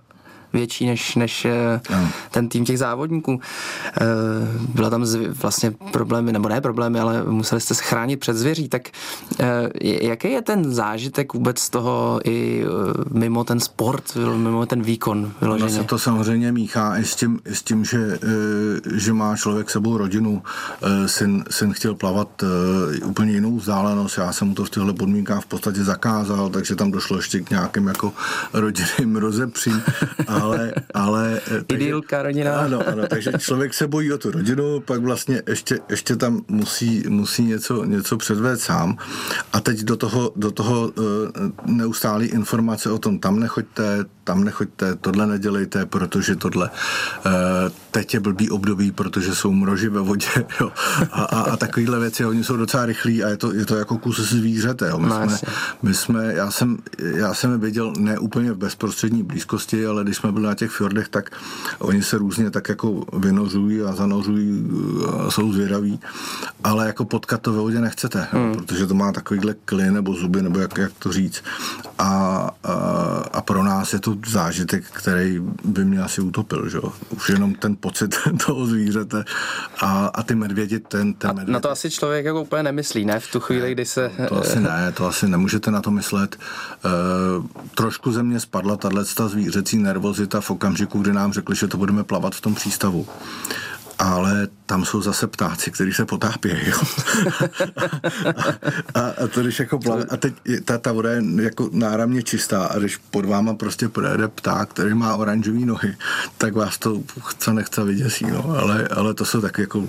větší 0.53 0.85
než, 0.87 1.15
než 1.15 1.47
no. 1.89 2.09
ten 2.31 2.49
tým 2.49 2.65
těch 2.65 2.79
závodníků. 2.79 3.41
Eh, 4.01 4.05
byla 4.75 4.89
tam 4.89 5.05
vlastně 5.41 5.71
problémy, 5.91 6.33
nebo 6.33 6.49
ne 6.49 6.61
problémy, 6.61 6.99
ale 6.99 7.23
museli 7.23 7.61
jste 7.61 7.75
se 7.75 7.83
chránit 7.83 8.19
před 8.19 8.37
zvěří. 8.37 8.69
Tak 8.69 8.89
eh, 9.39 9.69
jaký 9.81 10.31
je 10.31 10.41
ten 10.41 10.73
zážitek 10.73 11.33
vůbec 11.33 11.59
z 11.59 11.69
toho 11.69 12.19
i 12.25 12.65
mimo 13.11 13.43
ten 13.43 13.59
sport, 13.59 14.03
mimo 14.35 14.65
ten 14.65 14.81
výkon 14.81 15.31
vyloženě? 15.41 15.69
se 15.69 15.83
to 15.83 15.99
samozřejmě 15.99 16.51
míchá 16.51 16.97
i 16.97 17.05
s 17.05 17.15
tím, 17.15 17.39
i 17.45 17.55
s 17.55 17.63
tím 17.63 17.85
že, 17.85 18.19
že 18.95 19.13
má 19.13 19.35
člověk 19.35 19.69
sebou 19.69 19.97
rodinu. 19.97 20.43
Syn, 21.05 21.43
syn 21.49 21.73
chtěl 21.73 21.95
plavat 21.95 22.43
úplně 23.03 23.31
jinou 23.31 23.57
vzdálenost. 23.57 24.17
Já 24.17 24.33
jsem 24.33 24.47
mu 24.47 24.53
to 24.53 24.65
v 24.65 24.69
těchto 24.69 24.93
podmínkách 24.93 25.43
v 25.43 25.45
podstatě 25.45 25.83
zakázal, 25.83 26.49
takže 26.49 26.75
tam 26.75 26.91
došlo 26.91 27.17
ještě 27.17 27.39
k 27.39 27.49
nějakým 27.49 27.87
jako 27.87 28.13
rodinným 28.53 29.15
rozepřím. 29.15 29.83
A 30.27 30.38
ale... 30.41 30.73
ale 30.93 31.41
eh, 31.51 31.63
Idylka 31.73 32.23
rodina. 32.23 32.59
Ano, 32.59 32.87
ano, 32.87 33.07
takže 33.07 33.31
člověk 33.37 33.73
se 33.73 33.87
bojí 33.87 34.13
o 34.13 34.17
tu 34.17 34.31
rodinu, 34.31 34.79
pak 34.79 35.01
vlastně 35.01 35.41
ještě, 35.47 35.79
ještě 35.89 36.15
tam 36.15 36.41
musí, 36.47 37.03
musí 37.09 37.43
něco, 37.43 37.83
něco 37.83 38.17
předvést 38.17 38.61
sám 38.61 38.97
a 39.53 39.59
teď 39.59 39.79
do 39.79 39.95
toho, 39.97 40.31
do 40.35 40.51
toho 40.51 40.91
eh, 40.97 41.01
neustálý 41.65 42.27
informace 42.27 42.91
o 42.91 42.97
tom, 42.97 43.19
tam 43.19 43.39
nechoďte, 43.39 44.05
tam 44.23 44.43
nechoďte, 44.43 44.95
tohle 44.95 45.27
nedělejte, 45.27 45.85
protože 45.85 46.35
tohle 46.35 46.69
eh, 47.25 47.29
teď 47.91 48.13
je 48.13 48.19
blbý 48.19 48.49
období, 48.49 48.91
protože 48.91 49.35
jsou 49.35 49.51
mroži 49.51 49.89
ve 49.89 49.99
vodě 49.99 50.27
jo. 50.61 50.71
A, 51.11 51.23
a, 51.23 51.41
a 51.41 51.57
takovýhle 51.57 51.99
věci, 51.99 52.25
oni 52.25 52.43
jsou 52.43 52.57
docela 52.57 52.85
rychlí 52.85 53.23
a 53.23 53.29
je 53.29 53.37
to, 53.37 53.53
je 53.53 53.65
to 53.65 53.75
jako 53.75 53.97
kus 53.97 54.19
zvířete. 54.19 54.89
Jo. 54.89 54.99
My, 54.99 55.07
no, 55.07 55.29
jsme, 55.29 55.37
my 55.81 55.93
jsme, 55.93 56.33
já 56.33 56.51
jsem, 56.51 56.77
já 56.97 57.33
jsem 57.33 57.51
je 57.51 57.57
viděl 57.57 57.93
ne 57.97 58.19
úplně 58.19 58.51
v 58.51 58.57
bezprostřední 58.57 59.23
blízkosti, 59.23 59.85
ale 59.85 60.03
když 60.03 60.17
jsme 60.17 60.28
byli 60.31 60.45
na 60.45 60.55
těch 60.55 60.71
fjordech, 60.71 61.09
tak 61.09 61.29
oni 61.79 62.03
se 62.03 62.17
různě 62.17 62.51
tak 62.51 62.69
jako 62.69 63.05
vynořují 63.13 63.81
a 63.81 63.95
zanořují 63.95 64.65
a 65.17 65.31
jsou 65.31 65.53
zvědaví, 65.53 65.99
ale 66.63 66.87
jako 66.87 67.05
potkat 67.05 67.41
to 67.41 67.65
ve 67.65 67.71
nechcete, 67.71 68.27
hmm. 68.31 68.43
jo, 68.43 68.55
protože 68.57 68.87
to 68.87 68.93
má 68.93 69.11
takovýhle 69.11 69.55
kly 69.65 69.91
nebo 69.91 70.13
zuby, 70.13 70.41
nebo 70.41 70.59
jak, 70.59 70.77
jak 70.77 70.91
to 70.99 71.11
říct. 71.11 71.43
A, 71.99 72.05
a, 72.63 72.73
a 73.33 73.41
pro 73.41 73.63
nás 73.63 73.93
je 73.93 73.99
to 73.99 74.15
zážitek, 74.27 74.83
který 74.85 75.39
by 75.63 75.85
mě 75.85 76.01
asi 76.01 76.21
utopil, 76.21 76.69
že? 76.69 76.79
Už 77.09 77.29
jenom 77.29 77.55
ten 77.55 77.75
pocit 77.79 78.15
toho 78.45 78.65
zvířete 78.65 79.23
a, 79.81 80.05
a 80.07 80.23
ty 80.23 80.35
medvědi, 80.35 80.79
ten, 80.79 81.13
ten 81.13 81.35
medvěd. 81.35 81.53
Na 81.53 81.59
to 81.59 81.71
asi 81.71 81.91
člověk 81.91 82.25
jako 82.25 82.41
úplně 82.41 82.63
nemyslí, 82.63 83.05
ne? 83.05 83.19
V 83.19 83.31
tu 83.31 83.39
chvíli, 83.39 83.71
kdy 83.71 83.85
se... 83.85 84.11
To 84.29 84.41
asi 84.41 84.59
ne, 84.59 84.91
to 84.91 85.07
asi 85.07 85.27
nemůžete 85.27 85.71
na 85.71 85.81
to 85.81 85.91
myslet. 85.91 86.35
E, 86.35 86.89
trošku 87.75 88.11
ze 88.11 88.23
mě 88.23 88.39
spadla 88.39 88.77
tahle 88.77 89.03
zvířecí 89.03 89.77
nervozita 89.77 90.41
v 90.41 90.51
okamžiku, 90.51 90.99
kdy 90.99 91.13
nám 91.13 91.33
řekli, 91.33 91.55
že 91.55 91.67
to 91.67 91.77
budeme 91.77 92.03
plavat 92.03 92.35
v 92.35 92.41
tom 92.41 92.55
přístavu 92.55 93.07
ale 93.99 94.47
tam 94.65 94.85
jsou 94.85 95.01
zase 95.01 95.27
ptáci, 95.27 95.71
kteří 95.71 95.93
se 95.93 96.05
potápějí. 96.05 96.69
Jo. 96.69 96.77
a, 98.93 98.99
a, 98.99 99.27
to 99.33 99.41
když 99.41 99.59
jako 99.59 99.79
plave, 99.79 100.05
a 100.09 100.17
teď 100.17 100.33
ta, 100.65 100.77
ta 100.77 100.91
voda 100.91 101.11
je 101.11 101.21
jako 101.41 101.69
náramně 101.73 102.23
čistá 102.23 102.65
a 102.65 102.77
když 102.77 102.97
pod 102.97 103.25
váma 103.25 103.53
prostě 103.53 103.89
projede 103.89 104.27
pták, 104.27 104.69
který 104.69 104.93
má 104.93 105.15
oranžové 105.15 105.59
nohy, 105.59 105.95
tak 106.37 106.55
vás 106.55 106.77
to 106.77 107.01
chce 107.25 107.53
nechce 107.53 107.83
vyděsí, 107.83 108.25
no. 108.25 108.49
ale, 108.59 108.87
ale 108.87 109.13
to 109.13 109.25
jsou 109.25 109.41
taky 109.41 109.61
jako 109.61 109.83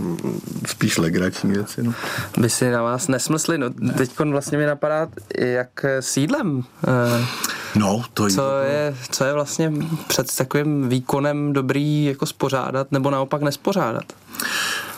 spíš 0.66 0.98
legrační 0.98 1.52
věci. 1.52 1.82
No. 1.82 1.94
By 2.38 2.50
si 2.50 2.70
na 2.70 2.82
vás 2.82 3.08
nesmysli, 3.08 3.58
no 3.58 3.70
teď 3.96 4.18
vlastně 4.18 4.58
mi 4.58 4.66
napadá, 4.66 5.08
jak 5.38 5.86
sídlem. 6.00 6.62
Eh, 6.88 7.26
no, 7.74 8.04
to 8.14 8.28
co 8.28 8.58
je, 8.58 8.96
co 9.10 9.24
je 9.24 9.32
vlastně 9.32 9.72
před 10.08 10.36
takovým 10.36 10.88
výkonem 10.88 11.52
dobrý 11.52 12.04
jako 12.04 12.26
spořádat 12.26 12.92
nebo 12.92 13.10
naopak 13.10 13.42
nespořádat? 13.42 13.70
pořádat? 13.70 14.12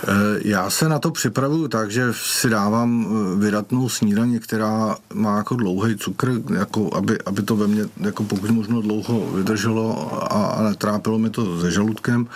Eh, 0.08 0.40
já 0.44 0.70
se 0.70 0.88
na 0.88 0.98
to 0.98 1.10
připravuju 1.10 1.68
tak, 1.68 1.90
že 1.90 2.12
si 2.12 2.50
dávám 2.50 3.06
eh, 3.06 3.38
vydatnou 3.44 3.88
snídaně, 3.88 4.38
která 4.38 4.96
má 5.14 5.36
jako 5.36 5.54
dlouhý 5.54 5.96
cukr, 5.96 6.32
jako 6.58 6.94
aby, 6.94 7.18
aby 7.26 7.42
to 7.42 7.56
ve 7.56 7.66
mně 7.66 7.82
jako 8.00 8.24
pokud 8.24 8.50
možno 8.50 8.82
dlouho 8.82 9.32
vydrželo 9.32 10.18
a, 10.32 10.46
a 10.46 10.62
netrápilo 10.62 11.18
mi 11.18 11.30
to 11.30 11.60
se 11.60 11.70
žaludkem. 11.70 12.26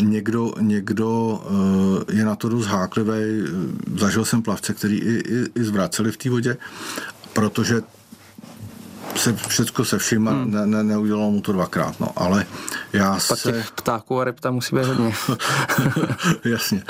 Někdo, 0.00 0.52
někdo 0.60 1.40
eh, 2.08 2.16
je 2.16 2.24
na 2.24 2.36
to 2.36 2.48
dost 2.48 2.66
háklivý. 2.66 3.12
Zažil 3.98 4.24
jsem 4.24 4.42
plavce, 4.42 4.74
který 4.74 4.98
i, 4.98 5.12
i, 5.12 5.46
i 5.54 5.64
zvraceli 5.64 6.12
v 6.12 6.16
té 6.16 6.30
vodě, 6.30 6.56
protože 7.32 7.82
se 9.16 9.36
všechno 9.48 9.84
se 9.84 9.98
vším 9.98 10.26
hmm. 10.26 10.50
ne, 10.50 10.66
ne, 10.66 10.84
neudělalo 10.84 11.30
mu 11.30 11.40
to 11.40 11.52
dvakrát, 11.52 12.00
no, 12.00 12.08
ale 12.16 12.46
já 12.92 13.18
Pak 13.28 13.38
se... 13.38 13.52
těch 13.52 13.70
ptáků 13.70 14.20
a 14.20 14.24
ryb 14.24 14.40
tam 14.40 14.54
musí 14.54 14.76
být 14.76 14.84
hodně. 14.84 15.14
Jasně. 16.44 16.82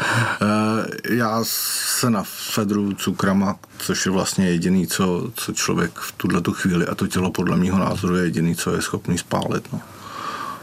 E, 1.09 1.15
já 1.15 1.41
se 1.43 2.11
na 2.11 2.23
Fedru 2.27 2.93
cukrama, 2.93 3.57
což 3.79 4.07
je 4.07 4.13
vlastně 4.13 4.49
jediný, 4.49 4.87
co, 4.87 5.31
co 5.35 5.53
člověk 5.53 5.99
v 5.99 6.13
tuhle 6.13 6.41
tu 6.41 6.53
chvíli 6.53 6.87
a 6.87 6.95
to 6.95 7.07
tělo 7.07 7.31
podle 7.31 7.57
mého 7.57 7.79
názoru 7.79 8.17
je 8.17 8.25
jediný, 8.25 8.57
co 8.57 8.75
je 8.75 8.83
schopný 8.83 9.19
spálit, 9.19 9.73
no. 9.73 9.81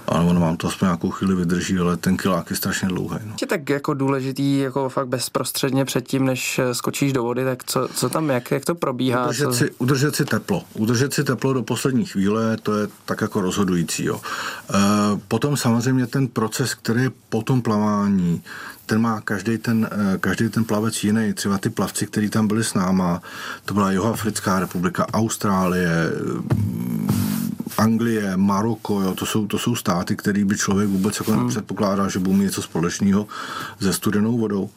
Ale 0.10 0.26
ono 0.26 0.40
vám 0.40 0.58
to 0.58 0.68
aspoň 0.68 0.86
nějakou 0.86 1.10
chvíli 1.10 1.36
vydrží, 1.36 1.78
ale 1.78 1.98
ten 1.98 2.18
kilák 2.18 2.50
je 2.50 2.56
strašně 2.56 2.88
dlouhý. 2.88 3.20
No. 3.26 3.36
Je 3.42 3.48
tak 3.48 3.70
jako 3.70 3.94
důležitý, 3.94 4.60
jako 4.60 4.90
fakt 4.90 5.08
bezprostředně 5.08 5.86
předtím, 5.86 6.26
než 6.26 6.60
skočíš 6.72 7.14
do 7.14 7.24
vody, 7.24 7.44
tak 7.44 7.64
co, 7.64 7.88
co 7.94 8.10
tam, 8.10 8.30
jak, 8.30 8.52
jak 8.52 8.66
to 8.66 8.76
probíhá? 8.76 9.26
Udržet, 9.26 9.46
co... 9.46 9.54
si, 9.54 9.72
udržet 9.78 10.16
si 10.16 10.26
teplo. 10.26 10.64
Udržet 10.74 11.14
si 11.14 11.24
teplo 11.24 11.54
do 11.54 11.64
poslední 11.64 12.06
chvíle, 12.06 12.58
to 12.58 12.78
je 12.78 12.88
tak 13.06 13.22
jako 13.22 13.42
rozhodující. 13.42 14.06
Jo. 14.06 14.22
E, 14.70 14.78
potom 15.28 15.58
samozřejmě 15.58 16.08
ten 16.08 16.28
proces, 16.28 16.74
který 16.74 17.04
je 17.04 17.12
po 17.30 17.42
tom 17.42 17.62
plavání, 17.62 18.42
ten 18.90 19.02
má 19.02 19.22
každý 19.22 19.58
ten, 19.58 19.90
eh, 19.92 20.18
každý 20.18 20.50
ten 20.50 20.66
plavec 20.66 21.04
jiný. 21.04 21.34
Třeba 21.34 21.58
ty 21.58 21.70
plavci, 21.70 22.08
kteří 22.08 22.30
tam 22.30 22.48
byli 22.48 22.64
s 22.64 22.74
náma, 22.74 23.22
to 23.66 23.74
byla 23.74 23.92
Jihoafrická 23.92 24.60
republika, 24.60 25.06
Austrálie, 25.14 25.90
Anglie, 27.80 28.38
Maroko, 28.38 29.02
jo, 29.02 29.16
to, 29.16 29.26
jsou, 29.26 29.48
to 29.48 29.60
jsou 29.60 29.76
státy, 29.76 30.16
které 30.16 30.46
by 30.46 30.58
člověk 30.58 30.90
vůbec 30.90 31.20
jako 31.20 31.32
hmm. 31.32 31.44
nepředpokládal, 31.44 32.10
že 32.10 32.20
budou 32.20 32.34
mít 32.34 32.44
něco 32.44 32.62
společného 32.62 33.28
se 33.82 33.94
studenou 33.94 34.38
vodou 34.38 34.70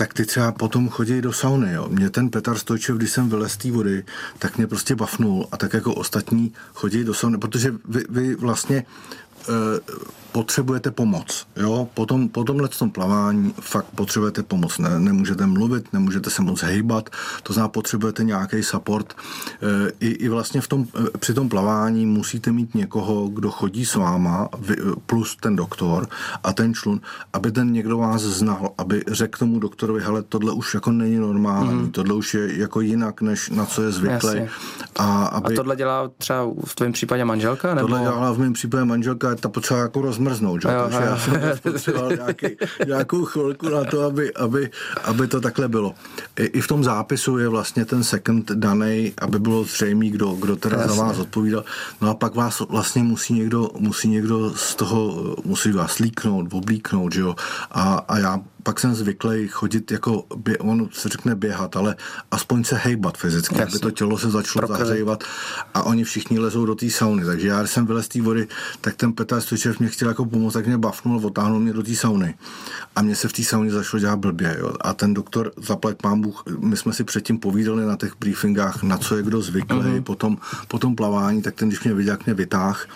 tak 0.00 0.14
ty 0.14 0.26
třeba 0.26 0.52
potom 0.52 0.88
chodí 0.88 1.20
do 1.20 1.32
sauny. 1.32 1.72
Jo. 1.72 1.88
Mě 1.88 2.10
ten 2.10 2.30
Petar 2.30 2.58
Stojčev, 2.58 2.96
když 2.96 3.10
jsem 3.10 3.28
vylez 3.28 3.56
té 3.56 3.70
vody, 3.70 4.04
tak 4.38 4.56
mě 4.56 4.66
prostě 4.66 4.94
bafnul 4.94 5.48
a 5.52 5.56
tak 5.56 5.72
jako 5.72 5.94
ostatní 5.94 6.52
chodí 6.74 7.04
do 7.04 7.14
sauny, 7.14 7.38
protože 7.38 7.74
vy, 7.88 8.04
vy 8.08 8.34
vlastně 8.34 8.84
potřebujete 10.32 10.90
pomoc. 10.90 11.46
Jo? 11.56 11.88
Po, 11.94 12.06
tom, 12.06 12.28
po 12.28 12.44
tomhle 12.44 12.68
tom 12.68 12.90
plavání 12.90 13.54
fakt 13.60 13.86
potřebujete 13.94 14.42
pomoc. 14.42 14.78
Ne, 14.78 15.00
nemůžete 15.00 15.46
mluvit, 15.46 15.92
nemůžete 15.92 16.30
se 16.30 16.42
moc 16.42 16.62
hejbat, 16.62 17.10
to 17.42 17.52
znamená, 17.52 17.68
potřebujete 17.68 18.24
nějaký 18.24 18.62
support. 18.62 19.14
E, 19.62 19.92
I, 20.00 20.08
i 20.08 20.28
vlastně 20.28 20.60
v 20.60 20.68
tom, 20.68 20.86
eh, 20.98 21.18
při 21.18 21.34
tom 21.34 21.48
plavání 21.48 22.06
musíte 22.06 22.52
mít 22.52 22.74
někoho, 22.74 23.28
kdo 23.28 23.50
chodí 23.50 23.84
s 23.84 23.94
váma, 23.94 24.48
vy, 24.58 24.76
plus 25.06 25.36
ten 25.36 25.56
doktor 25.56 26.08
a 26.42 26.52
ten 26.52 26.74
člun, 26.74 27.00
aby 27.32 27.52
ten 27.52 27.72
někdo 27.72 27.98
vás 27.98 28.22
znal, 28.22 28.70
aby 28.78 29.02
řekl 29.08 29.38
tomu 29.38 29.58
doktorovi, 29.58 30.00
hele, 30.00 30.22
tohle 30.22 30.52
už 30.52 30.74
jako 30.74 30.92
není 30.92 31.16
normální, 31.16 31.74
mm. 31.74 31.90
tohle 31.90 32.14
už 32.14 32.34
je 32.34 32.58
jako 32.58 32.80
jinak, 32.80 33.20
než 33.20 33.50
na 33.50 33.66
co 33.66 33.82
je 33.82 33.90
zvyklý. 33.90 34.40
A, 34.96 35.26
aby, 35.26 35.54
a 35.54 35.56
tohle 35.56 35.76
dělá 35.76 36.10
třeba 36.18 36.50
v 36.64 36.74
tvém 36.74 36.92
případě 36.92 37.24
manželka? 37.24 37.74
Nebo? 37.74 37.88
Tohle 37.88 38.02
dělá 38.02 38.32
v 38.32 38.38
mém 38.38 38.52
případě 38.52 38.84
manželka, 38.84 39.29
ta 39.36 39.48
potřeba 39.48 39.80
jako 39.80 40.00
rozmrznout, 40.00 40.62
že? 40.62 40.68
Jo, 40.68 40.82
takže 40.82 41.08
já 41.08 41.18
jsem 41.18 41.40
potřeboval 41.72 42.10
nějaký, 42.10 42.46
nějakou 42.86 43.24
chvilku 43.24 43.68
na 43.68 43.84
to, 43.84 44.02
aby, 44.02 44.34
aby, 44.34 44.70
aby 45.04 45.26
to 45.26 45.40
takhle 45.40 45.68
bylo. 45.68 45.94
I, 46.36 46.44
I 46.44 46.60
v 46.60 46.66
tom 46.66 46.84
zápisu 46.84 47.38
je 47.38 47.48
vlastně 47.48 47.84
ten 47.84 48.04
second 48.04 48.50
daný, 48.50 49.12
aby 49.18 49.38
bylo 49.38 49.64
zřejmé, 49.64 50.06
kdo, 50.06 50.32
kdo 50.32 50.56
teda 50.56 50.76
Jasně. 50.76 50.96
za 50.96 51.02
vás 51.02 51.18
odpovídal. 51.18 51.64
No 52.00 52.10
a 52.10 52.14
pak 52.14 52.34
vás 52.34 52.60
vlastně 52.60 53.02
musí 53.02 53.34
někdo, 53.34 53.70
musí 53.78 54.08
někdo 54.08 54.52
z 54.56 54.74
toho, 54.74 55.34
musí 55.44 55.72
vás 55.72 55.98
líknout, 55.98 56.52
oblíknout, 56.52 57.14
že 57.14 57.20
jo? 57.20 57.36
A, 57.70 58.04
a 58.08 58.18
já 58.18 58.40
pak 58.62 58.80
jsem 58.80 58.94
zvyklý 58.94 59.48
chodit 59.48 59.90
jako, 59.90 60.24
bě, 60.36 60.58
on 60.58 60.88
se 60.92 61.08
řekne 61.08 61.34
běhat, 61.34 61.76
ale 61.76 61.96
aspoň 62.30 62.64
se 62.64 62.76
hejbat 62.76 63.18
fyzicky, 63.18 63.54
Jasně. 63.54 63.64
aby 63.64 63.78
to 63.78 63.90
tělo 63.90 64.18
se 64.18 64.30
začalo 64.30 64.66
Prokryli. 64.66 64.88
zahřívat 64.88 65.24
a 65.74 65.82
oni 65.82 66.04
všichni 66.04 66.38
lezou 66.38 66.66
do 66.66 66.74
té 66.74 66.90
sauny. 66.90 67.24
Takže 67.24 67.48
já, 67.48 67.60
když 67.60 67.70
jsem 67.70 67.86
vylez 67.86 68.06
z 68.06 68.08
té 68.08 68.22
vody, 68.22 68.48
tak 68.80 68.94
ten 68.94 69.12
Petr 69.12 69.40
Stojčev 69.40 69.80
mě 69.80 69.88
chtěl 69.88 70.08
jako 70.08 70.24
pomoct, 70.24 70.52
tak 70.52 70.66
mě 70.66 70.78
bafnul, 70.78 71.26
otáhnul 71.26 71.60
mě 71.60 71.72
do 71.72 71.82
té 71.82 71.94
sauny. 71.96 72.34
A 72.96 73.02
mě 73.02 73.16
se 73.16 73.28
v 73.28 73.32
té 73.32 73.42
sauně 73.42 73.70
začalo 73.70 74.00
dělat 74.00 74.16
blbě. 74.16 74.56
Jo. 74.60 74.72
A 74.80 74.94
ten 74.94 75.14
doktor, 75.14 75.52
zaplať 75.56 75.96
pán 76.02 76.20
Bůh, 76.20 76.42
my 76.58 76.76
jsme 76.76 76.92
si 76.92 77.04
předtím 77.04 77.38
povídali 77.38 77.86
na 77.86 77.96
těch 77.96 78.12
briefingách, 78.20 78.82
na 78.82 78.98
co 78.98 79.16
je 79.16 79.22
kdo 79.22 79.42
zvyklý, 79.42 79.76
uh-huh. 79.76 80.02
potom, 80.02 80.38
potom 80.68 80.96
plavání, 80.96 81.42
tak 81.42 81.54
ten, 81.54 81.68
když 81.68 81.82
mě 81.82 81.94
viděl, 81.94 82.12
jak 82.12 82.26
mě 82.26 82.34
vytáh, 82.34 82.86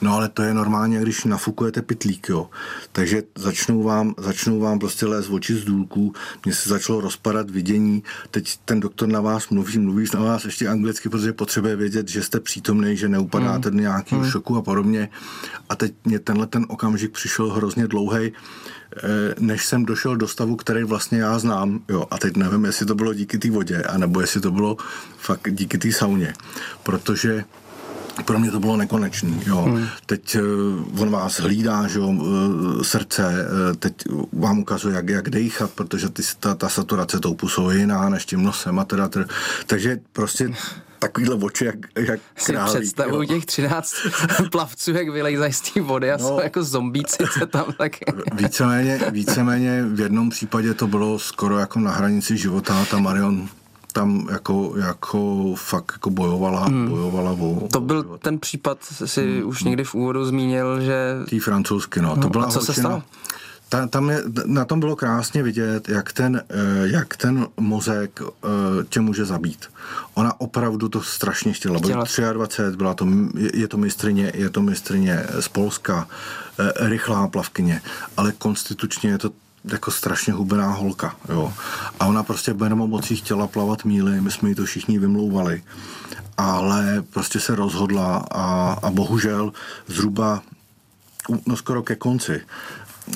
no 0.00 0.14
ale 0.14 0.28
to 0.28 0.42
je 0.42 0.54
normálně, 0.54 1.00
když 1.00 1.24
nafukujete 1.24 1.82
pitlík, 1.82 2.28
jo. 2.28 2.50
Takže 2.92 3.22
začnou 3.38 3.82
vám, 3.82 4.14
začnou 4.18 4.60
vám 4.60 4.78
prostě 4.78 5.01
lézt 5.06 5.30
oči 5.30 5.54
z 5.54 5.64
důlků, 5.64 6.12
mně 6.44 6.54
se 6.54 6.68
začalo 6.68 7.00
rozpadat 7.00 7.50
vidění, 7.50 8.02
teď 8.30 8.58
ten 8.64 8.80
doktor 8.80 9.08
na 9.08 9.20
vás 9.20 9.48
mluví, 9.48 9.78
mluví 9.78 10.06
na 10.14 10.20
vás 10.20 10.44
ještě 10.44 10.68
anglicky, 10.68 11.08
protože 11.08 11.32
potřebuje 11.32 11.76
vědět, 11.76 12.08
že 12.08 12.22
jste 12.22 12.40
přítomný, 12.40 12.96
že 12.96 13.08
neupadáte 13.08 13.70
mm. 13.70 13.76
do 13.76 13.82
nějakého 13.82 14.22
mm. 14.22 14.30
šoku 14.30 14.56
a 14.56 14.62
podobně. 14.62 15.08
A 15.68 15.76
teď 15.76 15.94
mě 16.04 16.18
tenhle 16.18 16.46
ten 16.46 16.66
okamžik 16.68 17.12
přišel 17.12 17.50
hrozně 17.50 17.86
dlouhý, 17.86 18.32
eh, 18.32 19.34
než 19.38 19.66
jsem 19.66 19.84
došel 19.84 20.16
do 20.16 20.28
stavu, 20.28 20.56
který 20.56 20.84
vlastně 20.84 21.18
já 21.18 21.38
znám. 21.38 21.80
Jo, 21.88 22.06
a 22.10 22.18
teď 22.18 22.36
nevím, 22.36 22.64
jestli 22.64 22.86
to 22.86 22.94
bylo 22.94 23.14
díky 23.14 23.38
té 23.38 23.50
vodě, 23.50 23.82
anebo 23.82 24.20
jestli 24.20 24.40
to 24.40 24.50
bylo 24.50 24.76
fakt 25.18 25.54
díky 25.54 25.78
té 25.78 25.92
sauně. 25.92 26.34
Protože 26.82 27.44
pro 28.24 28.38
mě 28.38 28.50
to 28.50 28.60
bylo 28.60 28.76
nekonečný. 28.76 29.42
Jo. 29.46 29.62
Hmm. 29.62 29.86
Teď 30.06 30.36
uh, 30.36 31.02
on 31.02 31.10
vás 31.10 31.40
hlídá, 31.40 31.88
že 31.88 31.98
jo, 31.98 32.08
uh, 32.08 32.82
srdce, 32.82 33.22
uh, 33.22 33.76
teď 33.76 33.94
vám 34.32 34.58
ukazuje, 34.58 34.94
jak, 34.94 35.08
jak 35.08 35.30
dejchat, 35.30 35.70
protože 35.70 36.08
ty, 36.08 36.22
ta, 36.40 36.54
ta 36.54 36.68
saturace 36.68 37.20
tou 37.20 37.34
pusou 37.34 37.70
je 37.70 37.78
jiná 37.78 38.08
než 38.08 38.24
tím 38.26 38.42
nosem 38.42 38.78
a 38.78 38.84
teda, 38.84 39.08
teda. 39.08 39.24
Takže 39.66 40.00
prostě 40.12 40.50
takovýhle 41.02 41.34
oči, 41.34 41.64
jak, 41.64 41.76
jak 41.96 42.20
králík. 42.46 42.72
Si 42.72 42.78
představuju 42.78 43.24
těch 43.24 43.46
13 43.46 43.94
plavců, 44.52 44.92
jak 44.92 45.08
vylejzají 45.08 45.52
z 45.52 45.60
té 45.60 45.80
vody 45.80 46.12
a 46.12 46.16
no, 46.16 46.28
jsou 46.28 46.40
jako 46.40 46.64
zombíci, 46.64 47.24
co 47.38 47.46
tam 47.46 47.64
tak... 47.78 47.92
víceméně, 48.34 49.00
víceméně 49.10 49.82
v 49.82 50.00
jednom 50.00 50.30
případě 50.30 50.74
to 50.74 50.86
bylo 50.86 51.18
skoro 51.18 51.58
jako 51.58 51.78
na 51.78 51.90
hranici 51.90 52.36
života, 52.36 52.84
ta 52.90 52.98
Marion 52.98 53.48
tam 53.92 54.28
jako, 54.30 54.74
jako 54.76 55.54
fakt 55.54 55.92
jako 55.92 56.10
bojovala, 56.10 56.64
hmm. 56.64 56.88
bojovala 56.88 57.30
o... 57.30 57.68
To 57.72 57.80
byl 57.80 58.04
o, 58.08 58.18
ten 58.18 58.38
případ, 58.38 58.78
si 59.04 59.38
hmm. 59.38 59.48
už 59.48 59.62
někdy 59.62 59.84
v 59.84 59.94
úvodu 59.94 60.24
zmínil, 60.24 60.80
že... 60.80 61.14
Tý 61.28 61.38
francouzsky, 61.38 62.02
no. 62.02 62.14
To 62.14 62.20
hmm. 62.20 62.30
byla 62.30 62.44
A 62.44 62.50
co 62.50 62.58
holčina, 62.58 62.74
se 62.74 62.80
stalo? 62.80 63.02
Ta, 63.68 63.86
tam 63.86 64.10
je, 64.10 64.22
na 64.46 64.64
tom 64.64 64.80
bylo 64.80 64.96
krásně 64.96 65.42
vidět, 65.42 65.88
jak 65.88 66.12
ten, 66.12 66.42
eh, 66.48 66.54
jak 66.84 67.16
ten 67.16 67.46
mozek 67.60 68.20
eh, 68.22 68.48
tě 68.88 69.00
může 69.00 69.24
zabít. 69.24 69.70
Ona 70.14 70.40
opravdu 70.40 70.88
to 70.88 71.02
strašně 71.02 71.52
chtěla. 71.52 71.78
chtěla. 71.78 72.32
23, 72.32 72.76
byla 72.76 72.94
to, 72.94 73.08
je 73.54 73.68
to 73.68 73.76
mistrině, 73.76 74.32
je 74.34 74.50
to 74.50 74.62
mistrině 74.62 75.26
z 75.40 75.48
Polska, 75.48 76.08
eh, 76.58 76.88
rychlá 76.88 77.28
plavkyně, 77.28 77.82
ale 78.16 78.32
konstitučně 78.32 79.10
je 79.10 79.18
to 79.18 79.30
jako 79.64 79.90
strašně 79.90 80.32
hubená 80.32 80.70
holka, 80.70 81.16
jo. 81.28 81.52
A 82.00 82.06
ona 82.06 82.22
prostě 82.22 82.52
v 82.52 82.74
mocí 82.74 83.16
chtěla 83.16 83.46
plavat 83.46 83.84
míly, 83.84 84.20
my 84.20 84.30
jsme 84.30 84.48
jí 84.48 84.54
to 84.54 84.64
všichni 84.64 84.98
vymlouvali. 84.98 85.62
Ale 86.36 87.02
prostě 87.12 87.40
se 87.40 87.54
rozhodla 87.54 88.16
a, 88.30 88.72
a 88.82 88.90
bohužel 88.90 89.52
zhruba 89.86 90.42
no 91.46 91.56
skoro 91.56 91.82
ke 91.82 91.96
konci 91.96 92.40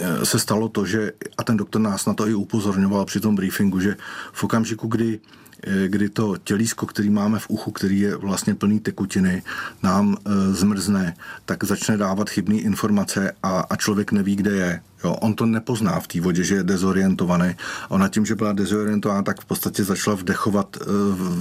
e, 0.01 0.27
se 0.27 0.39
stalo 0.39 0.69
to, 0.69 0.87
že, 0.87 1.13
a 1.39 1.45
ten 1.45 1.57
doktor 1.57 1.83
nás 1.83 2.07
na 2.07 2.15
to 2.15 2.29
i 2.29 2.35
upozorňoval 2.35 3.05
při 3.05 3.21
tom 3.21 3.37
briefingu, 3.37 3.81
že 3.81 3.97
v 4.33 4.45
okamžiku, 4.45 4.89
kdy 4.89 5.21
e, 5.63 5.89
kdy 5.89 6.09
to 6.09 6.37
tělísko, 6.37 6.87
který 6.87 7.11
máme 7.11 7.39
v 7.39 7.51
uchu, 7.51 7.71
který 7.71 8.01
je 8.01 8.17
vlastně 8.17 8.55
plný 8.55 8.81
tekutiny, 8.81 9.43
nám 9.83 10.17
e, 10.17 10.53
zmrzne, 10.53 11.17
tak 11.45 11.65
začne 11.65 11.97
dávat 11.97 12.31
chybné 12.31 12.57
informace 12.57 13.33
a, 13.43 13.61
a 13.61 13.77
člověk 13.77 14.13
neví, 14.13 14.37
kde 14.37 14.51
je. 14.51 14.81
Jo, 15.07 15.15
on 15.21 15.35
to 15.35 15.47
nepozná 15.47 16.01
v 16.01 16.07
té 16.07 16.21
vodě, 16.21 16.45
že 16.45 16.55
je 16.55 16.63
dezorientovaný. 16.63 17.55
Ona 17.89 18.09
tím, 18.09 18.27
že 18.27 18.35
byla 18.35 18.53
dezorientovaná, 18.53 19.23
tak 19.23 19.41
v 19.41 19.45
podstatě 19.45 19.85
začala 19.85 20.17
vdechovat, 20.17 20.77
eh, 20.81 20.85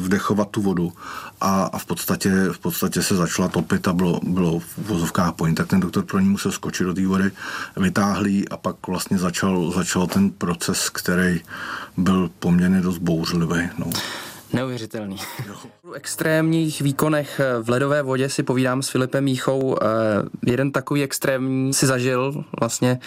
vdechovat 0.06 0.50
tu 0.50 0.62
vodu 0.62 0.94
a, 1.42 1.64
a 1.64 1.78
v, 1.78 1.86
podstatě, 1.86 2.30
v 2.52 2.60
podstatě 2.60 3.02
se 3.02 3.16
začala 3.16 3.48
topit 3.48 3.88
a 3.88 3.94
bylo, 3.94 4.20
bylo 4.24 4.60
v 4.60 4.78
vozovkách 4.78 5.34
point. 5.34 5.58
Tak 5.58 5.68
ten 5.68 5.80
doktor 5.80 6.06
pro 6.06 6.20
ní 6.20 6.30
musel 6.30 6.52
skočit 6.52 6.86
do 6.86 6.94
té 6.94 7.08
vody, 7.08 7.32
vytáhlý 7.78 8.50
a 8.50 8.58
pak 8.58 8.88
vlastně 8.88 9.18
začal, 9.18 9.72
začal 9.72 10.08
ten 10.08 10.30
proces, 10.30 10.90
který 10.90 11.42
byl 11.98 12.30
poměrně 12.40 12.82
dost 12.82 12.98
bouřlivý. 12.98 13.70
No. 13.78 13.90
Neuvěřitelný. 14.56 15.18
V 15.84 15.94
extrémních 15.94 16.82
výkonech 16.82 17.42
v 17.62 17.70
ledové 17.70 18.02
vodě 18.02 18.30
si 18.30 18.44
povídám 18.44 18.82
s 18.82 18.90
Filipem 18.90 19.24
Míchou. 19.24 19.76
Eh, 19.82 19.86
jeden 20.46 20.72
takový 20.72 21.04
extrémní 21.04 21.74
si 21.74 21.86
zažil 21.86 22.44
vlastně 22.60 23.00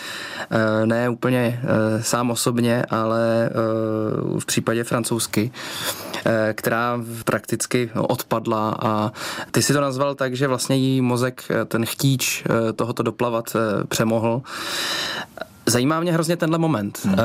eh, 0.50 0.86
ne 0.86 1.08
úplně 1.08 1.60
eh, 1.62 2.02
sám 2.02 2.30
osobně, 2.30 2.84
ale 2.90 3.50
v 4.38 4.46
případě 4.46 4.84
francouzsky, 4.84 5.50
která 6.52 7.00
prakticky 7.24 7.90
odpadla 7.94 8.76
a 8.80 9.12
ty 9.50 9.62
si 9.62 9.72
to 9.72 9.80
nazval 9.80 10.14
tak, 10.14 10.36
že 10.36 10.46
vlastně 10.46 10.76
jí 10.76 11.00
mozek, 11.00 11.44
ten 11.68 11.86
chtíč 11.86 12.44
tohoto 12.76 13.02
doplavat 13.02 13.56
přemohl. 13.88 14.42
Zajímá 15.66 16.00
mě 16.00 16.12
hrozně 16.12 16.36
tenhle 16.36 16.58
moment. 16.58 16.98
Hmm 17.04 17.16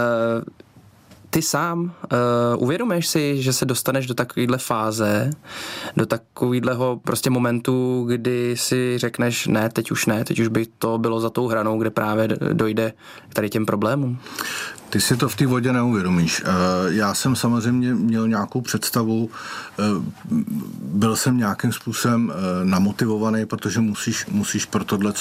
ty 1.33 1.41
sám 1.41 1.83
uh, 1.83 2.63
uvědomuješ 2.63 3.07
si, 3.07 3.41
že 3.41 3.53
se 3.53 3.65
dostaneš 3.65 4.07
do 4.07 4.13
takovéhle 4.13 4.57
fáze, 4.57 5.29
do 5.97 6.05
takového 6.05 6.99
prostě 7.03 7.29
momentu, 7.29 8.05
kdy 8.07 8.57
si 8.57 8.97
řekneš, 8.97 9.47
ne, 9.47 9.69
teď 9.69 9.91
už 9.91 10.05
ne, 10.05 10.25
teď 10.25 10.39
už 10.39 10.47
by 10.47 10.65
to 10.77 10.97
bylo 10.97 11.19
za 11.19 11.29
tou 11.29 11.47
hranou, 11.47 11.77
kde 11.77 11.89
právě 11.89 12.27
dojde 12.53 12.93
k 13.29 13.33
tady 13.33 13.49
těm 13.49 13.65
problémům? 13.65 14.19
Ty 14.93 15.01
si 15.01 15.17
to 15.17 15.29
v 15.29 15.35
té 15.35 15.47
vodě 15.47 15.73
neuvědomíš. 15.73 16.43
Já 16.87 17.13
jsem 17.13 17.35
samozřejmě 17.35 17.93
měl 17.93 18.27
nějakou 18.27 18.61
představu, 18.61 19.29
byl 20.81 21.15
jsem 21.15 21.37
nějakým 21.37 21.71
způsobem 21.71 22.33
namotivovaný, 22.63 23.45
protože 23.45 23.79
musíš, 23.79 24.25
musíš 24.25 24.65
pro 24.65 24.83
tohle 24.83 25.13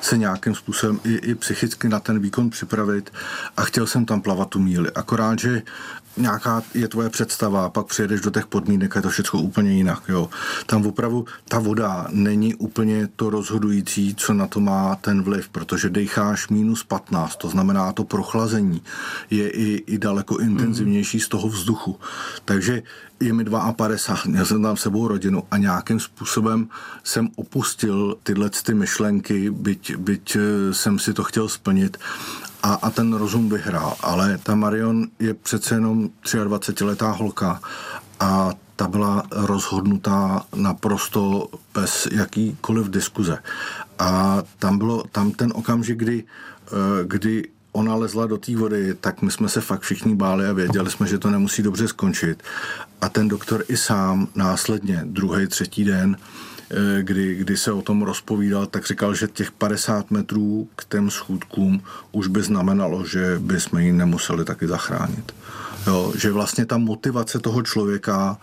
se 0.00 0.18
nějakým 0.18 0.54
způsobem 0.54 1.00
i, 1.04 1.14
i 1.14 1.34
psychicky 1.34 1.88
na 1.88 2.00
ten 2.00 2.18
výkon 2.18 2.50
připravit 2.50 3.12
a 3.56 3.62
chtěl 3.62 3.86
jsem 3.86 4.04
tam 4.04 4.20
plavat 4.20 4.48
tu 4.48 4.60
míli. 4.60 4.90
Akorát, 4.90 5.38
že 5.38 5.62
nějaká 6.16 6.62
je 6.74 6.88
tvoje 6.88 7.10
představa, 7.10 7.70
pak 7.70 7.86
přijedeš 7.86 8.20
do 8.20 8.30
těch 8.30 8.46
podmínek 8.46 8.96
a 8.96 8.98
je 8.98 9.02
to 9.02 9.08
všechno 9.08 9.42
úplně 9.42 9.72
jinak. 9.72 10.02
Jo. 10.08 10.30
Tam 10.66 10.86
opravdu 10.86 11.24
ta 11.48 11.58
voda 11.58 12.06
není 12.10 12.54
úplně 12.54 13.08
to 13.16 13.30
rozhodující, 13.30 14.14
co 14.14 14.34
na 14.34 14.46
to 14.46 14.60
má 14.60 14.96
ten 14.96 15.22
vliv, 15.22 15.48
protože 15.48 15.90
decháš 15.90 16.48
minus 16.48 16.84
15, 16.84 17.36
to 17.36 17.48
znamená 17.48 17.92
to 17.92 18.04
prochlazení 18.04 18.82
je 19.30 19.50
i, 19.50 19.84
i 19.86 19.98
daleko 19.98 20.38
intenzivnější 20.38 21.20
z 21.20 21.28
toho 21.28 21.48
vzduchu. 21.48 22.00
Takže 22.44 22.82
je 23.20 23.32
mi 23.32 23.44
52, 23.76 24.16
měl 24.26 24.46
jsem 24.46 24.62
tam 24.62 24.76
sebou 24.76 25.08
rodinu 25.08 25.42
a 25.50 25.56
nějakým 25.56 26.00
způsobem 26.00 26.68
jsem 27.04 27.28
opustil 27.36 28.16
tyhle 28.22 28.50
ty 28.50 28.74
myšlenky, 28.74 29.50
byť, 29.50 29.96
byť 29.96 30.36
eh, 30.36 30.74
jsem 30.74 30.98
si 30.98 31.14
to 31.14 31.24
chtěl 31.24 31.48
splnit 31.48 31.98
a, 32.62 32.74
a 32.74 32.90
ten 32.90 33.12
rozum 33.12 33.48
vyhrál. 33.48 33.96
Ale 34.00 34.38
ta 34.42 34.54
Marion 34.54 35.06
je 35.18 35.34
přece 35.34 35.74
jenom 35.74 36.10
23-letá 36.24 37.10
holka 37.10 37.60
a 38.20 38.52
ta 38.76 38.88
byla 38.88 39.22
rozhodnutá 39.30 40.46
naprosto 40.54 41.48
bez 41.74 42.08
jakýkoliv 42.12 42.88
diskuze. 42.88 43.38
A 43.98 44.42
tam, 44.58 44.78
bylo, 44.78 45.04
tam 45.12 45.30
ten 45.30 45.52
okamžik, 45.54 45.98
kdy, 45.98 46.24
eh, 46.66 47.04
kdy 47.04 47.48
ona 47.72 47.94
lezla 47.94 48.26
do 48.26 48.38
té 48.38 48.56
vody, 48.56 48.94
tak 49.00 49.22
my 49.22 49.30
jsme 49.30 49.48
se 49.48 49.60
fakt 49.60 49.82
všichni 49.82 50.14
báli 50.14 50.46
a 50.46 50.52
věděli 50.52 50.90
jsme, 50.90 51.06
že 51.06 51.18
to 51.18 51.30
nemusí 51.30 51.62
dobře 51.62 51.88
skončit. 51.88 52.42
A 53.00 53.08
ten 53.08 53.28
doktor 53.28 53.64
i 53.68 53.76
sám 53.76 54.28
následně, 54.34 55.02
druhý, 55.04 55.46
třetí 55.46 55.84
den, 55.84 56.16
kdy, 57.00 57.34
kdy 57.34 57.56
se 57.56 57.72
o 57.72 57.82
tom 57.82 58.02
rozpovídal, 58.02 58.66
tak 58.66 58.86
říkal, 58.86 59.14
že 59.14 59.28
těch 59.28 59.50
50 59.52 60.10
metrů 60.10 60.68
k 60.76 60.84
těm 60.84 61.10
schůdkům 61.10 61.82
už 62.12 62.26
by 62.26 62.42
znamenalo, 62.42 63.04
že 63.04 63.38
by 63.38 63.60
jsme 63.60 63.84
ji 63.84 63.92
nemuseli 63.92 64.44
taky 64.44 64.66
zachránit. 64.68 65.34
Jo, 65.86 66.12
že 66.16 66.32
vlastně 66.32 66.66
ta 66.66 66.78
motivace 66.78 67.38
toho 67.38 67.62
člověka 67.62 68.38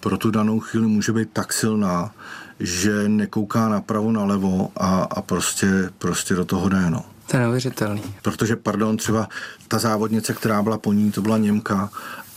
pro 0.00 0.16
tu 0.16 0.30
danou 0.30 0.60
chvíli 0.60 0.86
může 0.86 1.12
být 1.12 1.28
tak 1.32 1.52
silná, 1.52 2.14
že 2.60 3.08
nekouká 3.08 3.68
napravo, 3.68 4.12
nalevo 4.12 4.70
a, 4.76 5.02
a 5.02 5.22
prostě, 5.22 5.90
prostě 5.98 6.34
do 6.34 6.44
toho 6.44 6.68
jde. 6.68 6.90
No. 6.90 7.04
To 7.30 7.36
je 7.36 7.42
neuvěřitelný. 7.42 8.02
Protože, 8.22 8.56
pardon, 8.56 8.96
třeba 8.96 9.28
ta 9.68 9.78
závodnice, 9.78 10.34
která 10.34 10.62
byla 10.62 10.78
po 10.78 10.92
ní, 10.92 11.12
to 11.12 11.22
byla 11.22 11.38
Němka 11.38 11.90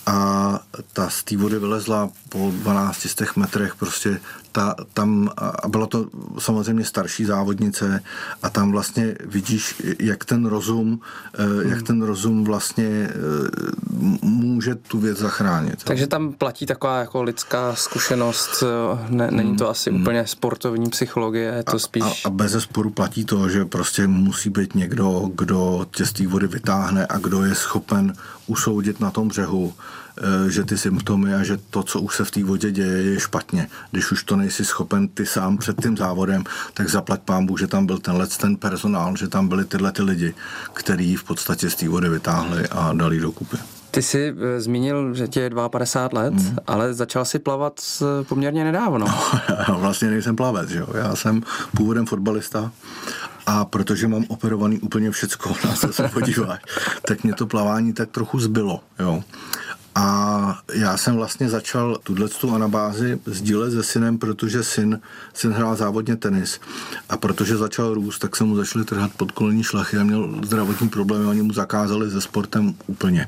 a 0.08 0.60
ta 0.94 1.10
z 1.10 1.24
té 1.24 1.38
vody 1.38 1.60
vylezla 1.60 2.10
po 2.30 2.52
12 2.62 2.98
z 2.98 3.16
těch 3.16 3.36
metrech 3.36 3.76
prostě 3.76 4.20
ta, 4.52 4.76
tam, 4.94 5.30
a 5.38 5.68
byla 5.68 5.88
to 5.88 6.06
samozřejmě 6.40 6.86
starší 6.86 7.26
závodnice 7.26 8.04
a 8.44 8.50
tam 8.50 8.72
vlastně 8.72 9.16
vidíš, 9.26 9.82
jak 10.00 10.26
ten 10.26 10.46
rozum, 10.46 11.00
hmm. 11.34 11.70
jak 11.70 11.82
ten 11.84 12.02
rozum 12.02 12.44
vlastně 12.44 12.88
eh, 12.88 13.12
může 14.58 14.76
tu 14.76 15.00
věc 15.00 15.18
zachránit. 15.18 15.84
Takže 15.84 16.08
tam 16.08 16.34
platí 16.34 16.66
taková 16.66 17.00
jako 17.00 17.24
lidská 17.24 17.76
zkušenost, 17.76 18.64
eh, 18.64 19.06
ne, 19.10 19.32
není 19.32 19.56
to 19.56 19.70
asi 19.70 19.90
hmm. 19.90 20.02
úplně 20.02 20.28
sportovní 20.28 20.90
psychologie, 20.90 21.54
je 21.58 21.64
to 21.64 21.76
a, 21.76 21.80
spíš... 21.80 22.04
A, 22.04 22.28
a 22.28 22.30
bez 22.30 22.64
sporu 22.64 22.90
platí 22.90 23.26
to, 23.26 23.50
že 23.50 23.66
prostě 23.66 24.08
musí 24.08 24.50
být 24.50 24.76
někdo, 24.76 25.30
kdo 25.36 25.86
tě 25.96 26.06
z 26.06 26.14
té 26.14 26.28
vody 26.28 26.48
vytáhne 26.48 27.06
a 27.06 27.18
kdo 27.18 27.44
je 27.46 27.56
schopen 27.56 28.14
usoudit 28.48 29.00
na 29.00 29.12
tom 29.12 29.28
břehu, 29.28 29.74
že 30.50 30.64
ty 30.64 30.78
symptomy 30.78 31.34
a 31.34 31.44
že 31.44 31.58
to, 31.70 31.84
co 31.84 32.02
už 32.02 32.16
se 32.16 32.26
v 32.26 32.32
té 32.32 32.44
vodě 32.44 32.72
děje, 32.72 33.04
je 33.04 33.20
špatně. 33.20 33.68
Když 33.92 34.12
už 34.12 34.24
to 34.24 34.36
nejsi 34.36 34.66
schopen 34.66 35.08
ty 35.08 35.26
sám 35.26 35.58
před 35.58 35.82
tím 35.82 35.98
závodem, 35.98 36.44
tak 36.74 36.90
zaplať 36.90 37.22
pámbu, 37.22 37.58
že 37.58 37.68
tam 37.68 37.86
byl 37.86 38.00
tenhle 38.00 38.28
ten 38.28 38.56
personál, 38.56 39.16
že 39.16 39.28
tam 39.28 39.48
byli 39.48 39.66
tyhle 39.66 39.92
ty 39.92 40.02
lidi, 40.02 40.34
který 40.74 41.16
v 41.16 41.24
podstatě 41.24 41.70
z 41.70 41.76
té 41.76 41.90
vody 41.90 42.10
vytáhli 42.10 42.68
a 42.68 42.94
dali 42.94 43.20
do 43.20 43.32
kupy. 43.32 43.58
Ty 43.92 44.02
jsi 44.02 44.36
e, 44.40 44.62
zmínil, 44.62 45.14
že 45.14 45.28
tě 45.28 45.40
je 45.40 45.50
52 45.68 46.22
let, 46.22 46.34
mm. 46.34 46.58
ale 46.68 46.94
začal 46.94 47.26
si 47.26 47.40
plavat 47.40 47.82
poměrně 48.30 48.64
nedávno. 48.64 49.06
No, 49.08 49.40
já 49.68 49.76
vlastně 49.76 50.10
nejsem 50.10 50.36
plavec, 50.36 50.72
jo. 50.72 50.88
Já 50.94 51.16
jsem 51.16 51.44
původem 51.76 52.06
fotbalista 52.06 52.72
a 53.46 53.66
protože 53.66 54.08
mám 54.08 54.26
operovaný 54.28 54.80
úplně 54.80 55.12
všecko, 55.12 55.50
na 55.66 55.76
co 55.76 55.94
se 55.94 56.08
podíváš, 56.08 56.62
tak 57.08 57.24
mě 57.24 57.34
to 57.34 57.48
plavání 57.48 57.94
tak 57.94 58.10
trochu 58.10 58.40
zbylo, 58.40 58.82
jo. 59.00 59.24
A 59.98 60.60
já 60.74 60.98
jsem 60.98 61.16
vlastně 61.16 61.50
začal 61.50 61.98
tuhle 62.04 62.28
tu 62.28 62.56
anabázi 62.56 63.20
sdílet 63.26 63.72
se 63.72 63.84
synem, 63.84 64.18
protože 64.18 64.64
syn, 64.64 65.00
syn 65.34 65.52
hrál 65.52 65.76
závodně 65.76 66.16
tenis. 66.16 66.60
A 67.10 67.18
protože 67.18 67.58
začal 67.58 67.94
růst, 67.94 68.20
tak 68.20 68.36
se 68.36 68.44
mu 68.44 68.56
začaly 68.56 68.86
trhat 68.86 69.12
podkolení 69.18 69.64
šlachy 69.64 69.98
a 69.98 70.04
měl 70.04 70.30
zdravotní 70.44 70.90
problémy, 70.90 71.26
oni 71.26 71.42
mu 71.42 71.54
zakázali 71.54 72.12
se 72.12 72.22
sportem 72.22 72.74
úplně. 72.88 73.28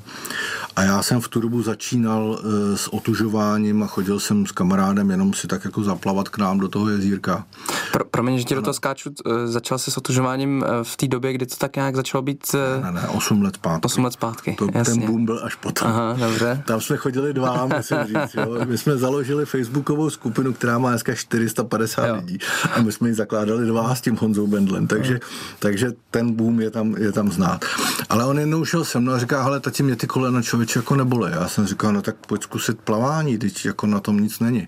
A 0.75 0.83
já 0.83 1.03
jsem 1.03 1.21
v 1.21 1.27
tu 1.27 1.41
dobu 1.41 1.61
začínal 1.61 2.39
e, 2.39 2.77
s 2.77 2.93
otužováním 2.93 3.83
a 3.83 3.87
chodil 3.87 4.19
jsem 4.19 4.45
s 4.45 4.51
kamarádem 4.51 5.11
jenom 5.11 5.33
si 5.33 5.47
tak 5.47 5.65
jako 5.65 5.83
zaplavat 5.83 6.29
k 6.29 6.37
nám 6.37 6.59
do 6.59 6.67
toho 6.67 6.89
jezírka. 6.89 7.45
Pro, 7.91 8.05
promiň, 8.05 8.37
že 8.37 8.43
ti 8.43 8.55
do 8.55 8.61
toho 8.61 8.73
skáču, 8.73 9.09
e, 9.25 9.47
začal 9.47 9.77
jsi 9.77 9.91
s 9.91 9.97
otužováním 9.97 10.63
e, 10.63 10.83
v 10.83 10.97
té 10.97 11.07
době, 11.07 11.33
kdy 11.33 11.45
to 11.45 11.55
tak 11.55 11.75
nějak 11.75 11.95
začalo 11.95 12.21
být... 12.21 12.55
Ne, 12.83 12.91
ne, 12.91 13.07
8 13.07 13.41
let 13.41 13.55
zpátky. 13.55 13.85
8 13.85 14.03
let 14.03 14.13
zpátky, 14.13 14.55
to, 14.59 14.67
Ten 14.67 15.05
boom 15.05 15.25
byl 15.25 15.41
až 15.43 15.55
potom. 15.55 15.87
Aha, 15.87 16.15
dobře. 16.19 16.58
Tam 16.65 16.81
jsme 16.81 16.97
chodili 16.97 17.33
dva, 17.33 17.65
musím 17.77 17.97
říct. 17.97 18.35
Jo. 18.35 18.65
My 18.65 18.77
jsme 18.77 18.97
založili 18.97 19.45
facebookovou 19.45 20.09
skupinu, 20.09 20.53
která 20.53 20.77
má 20.77 20.89
dneska 20.89 21.15
450 21.15 22.07
jo. 22.07 22.15
lidí 22.15 22.37
a 22.73 22.81
my 22.81 22.91
jsme 22.91 23.09
ji 23.09 23.13
zakládali 23.13 23.65
dva 23.65 23.95
s 23.95 24.01
tím 24.01 24.17
Honzou 24.17 24.47
Bendlem, 24.47 24.87
takže, 24.87 25.13
jo. 25.13 25.19
takže 25.59 25.91
ten 26.11 26.33
boom 26.33 26.61
je 26.61 26.71
tam, 26.71 26.95
je 26.97 27.11
tam 27.11 27.31
znát. 27.31 27.65
Ale 28.09 28.25
on 28.25 28.39
jednou 28.39 28.65
šel 28.65 28.85
se 28.85 28.99
mnou 28.99 29.11
a 29.13 29.19
říká, 29.19 29.43
hele, 29.43 29.59
tati, 29.59 29.83
mě 29.83 29.95
ty 29.95 30.07
kolena 30.07 30.41
člověče 30.41 30.79
jako 30.79 30.95
nebole. 30.95 31.31
Já 31.31 31.47
jsem 31.47 31.67
říkal, 31.67 31.93
no 31.93 32.01
tak 32.01 32.15
pojď 32.27 32.43
zkusit 32.43 32.79
plavání, 32.79 33.37
teď 33.37 33.65
jako 33.65 33.87
na 33.87 33.99
tom 33.99 34.19
nic 34.19 34.39
není. 34.39 34.67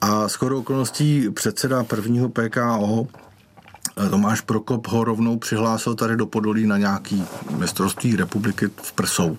A 0.00 0.28
skoro 0.28 0.58
okolností 0.58 1.30
předseda 1.30 1.84
prvního 1.84 2.28
PKO 2.28 3.08
Tomáš 4.10 4.40
Prokop 4.40 4.88
ho 4.88 5.04
rovnou 5.04 5.38
přihlásil 5.38 5.94
tady 5.94 6.16
do 6.16 6.26
Podolí 6.26 6.66
na 6.66 6.78
nějaký 6.78 7.24
mistrovství 7.58 8.16
republiky 8.16 8.70
v 8.82 8.92
Prsou. 8.92 9.36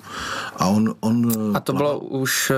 A 0.58 0.68
on, 0.68 0.96
on 1.00 1.32
a 1.54 1.60
to 1.60 1.74
bylo 1.74 2.00
už 2.00 2.52
eh, 2.52 2.56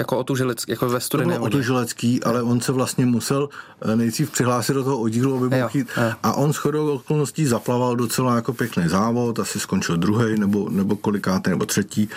jako 0.00 0.18
otužilecký, 0.18 0.72
jako 0.72 0.88
ve 0.88 1.00
studené 1.00 1.32
To 1.32 1.38
bylo 1.38 1.46
otužilecký, 1.46 2.22
ale 2.22 2.42
on 2.42 2.60
se 2.60 2.72
vlastně 2.72 3.06
musel 3.06 3.48
eh, 3.82 3.96
nejdřív 3.96 4.30
přihlásit 4.30 4.72
do 4.72 4.84
toho 4.84 4.98
oddílu, 4.98 5.36
aby 5.36 5.48
mohl 5.48 5.70
jít. 5.74 5.88
A 6.22 6.32
on 6.32 6.52
shodou 6.52 6.94
okolností 6.94 7.46
zaplaval 7.46 7.96
docela 7.96 8.36
jako 8.36 8.52
pěkný 8.52 8.88
závod, 8.88 9.38
asi 9.38 9.60
skončil 9.60 9.96
druhý 9.96 10.38
nebo, 10.38 10.68
nebo 10.70 10.96
kolikátý 10.96 11.50
nebo 11.50 11.66
třetí 11.66 12.08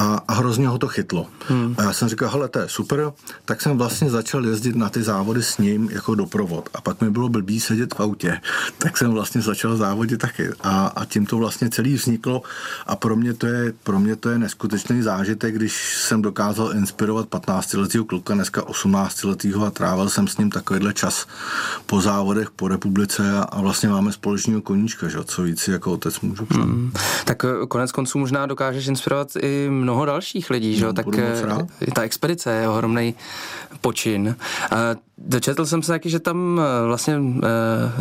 a, 0.00 0.20
a 0.28 0.34
hrozně 0.34 0.68
ho 0.68 0.78
to 0.78 0.88
chytlo. 0.88 1.26
Hmm. 1.48 1.74
A 1.78 1.82
já 1.82 1.92
jsem 1.92 2.08
říkal, 2.08 2.30
hele, 2.30 2.48
to 2.48 2.58
je 2.58 2.68
super, 2.68 3.12
tak 3.44 3.60
jsem 3.62 3.78
vlastně 3.78 4.10
začal 4.10 4.46
jezdit 4.46 4.76
na 4.76 4.88
ty 4.88 5.02
závody 5.02 5.42
s 5.42 5.58
ním 5.58 5.90
jako 5.90 6.14
doprovod. 6.14 6.68
A 6.74 6.80
pak 6.80 7.00
mi 7.00 7.10
bylo 7.10 7.28
blbý 7.28 7.60
sedět 7.60 7.94
v 7.94 8.00
autě, 8.00 8.40
tak 8.78 8.98
jsem 8.98 9.10
vlastně 9.10 9.40
začal 9.40 9.76
závodit 9.76 10.20
taky. 10.20 10.48
A, 10.60 10.86
a 10.86 11.04
tím 11.04 11.26
to 11.26 11.36
vlastně 11.36 11.70
celý 11.70 11.94
vzniklo 11.94 12.42
a 12.86 12.96
pro 12.96 13.16
mě 13.16 13.34
to 13.34 13.46
je, 13.46 13.72
pro 13.82 14.00
mě 14.00 14.16
to 14.16 14.30
je 14.30 14.38
neskutečný 14.38 15.02
zážitek, 15.02 15.54
když 15.54 15.96
jsem 15.96 16.22
dokázal 16.22 16.72
inspirovat 16.72 17.26
15-letého 17.28 18.04
kluka, 18.04 18.34
dneska 18.34 18.62
18-letého 18.62 19.66
a 19.66 19.70
trávil 19.70 20.08
jsem 20.08 20.28
s 20.28 20.38
ním 20.38 20.50
takovýhle 20.50 20.92
čas 20.92 21.26
po 21.86 22.00
závodech 22.00 22.50
po 22.50 22.68
republice 22.68 23.32
a, 23.32 23.42
a 23.42 23.60
vlastně 23.60 23.88
máme 23.88 24.12
společného 24.12 24.60
koníčka, 24.60 25.08
že? 25.08 25.18
co 25.24 25.42
víc 25.42 25.68
jako 25.68 25.92
otec 25.92 26.20
můžu. 26.20 26.46
Hmm. 26.50 26.92
Tak 27.24 27.44
eh, 27.44 27.66
konec 27.68 27.92
konců 27.92 28.18
možná 28.18 28.46
dokážeš 28.46 28.86
inspirovat 28.86 29.28
i 29.36 29.68
mnoho 29.70 29.89
dalších 30.04 30.50
lidí, 30.50 30.76
že? 30.76 30.84
No, 30.84 30.92
tak 30.92 31.06
eh, 31.18 31.90
ta 31.94 32.02
expedice 32.02 32.52
je 32.52 32.68
ohromný 32.68 33.14
počin. 33.80 34.36
Dočetl 35.18 35.66
jsem 35.66 35.82
se 35.82 35.92
taky, 35.92 36.10
že 36.10 36.18
tam 36.18 36.60
eh, 36.60 36.86
vlastně 36.86 37.14
eh, 37.14 37.48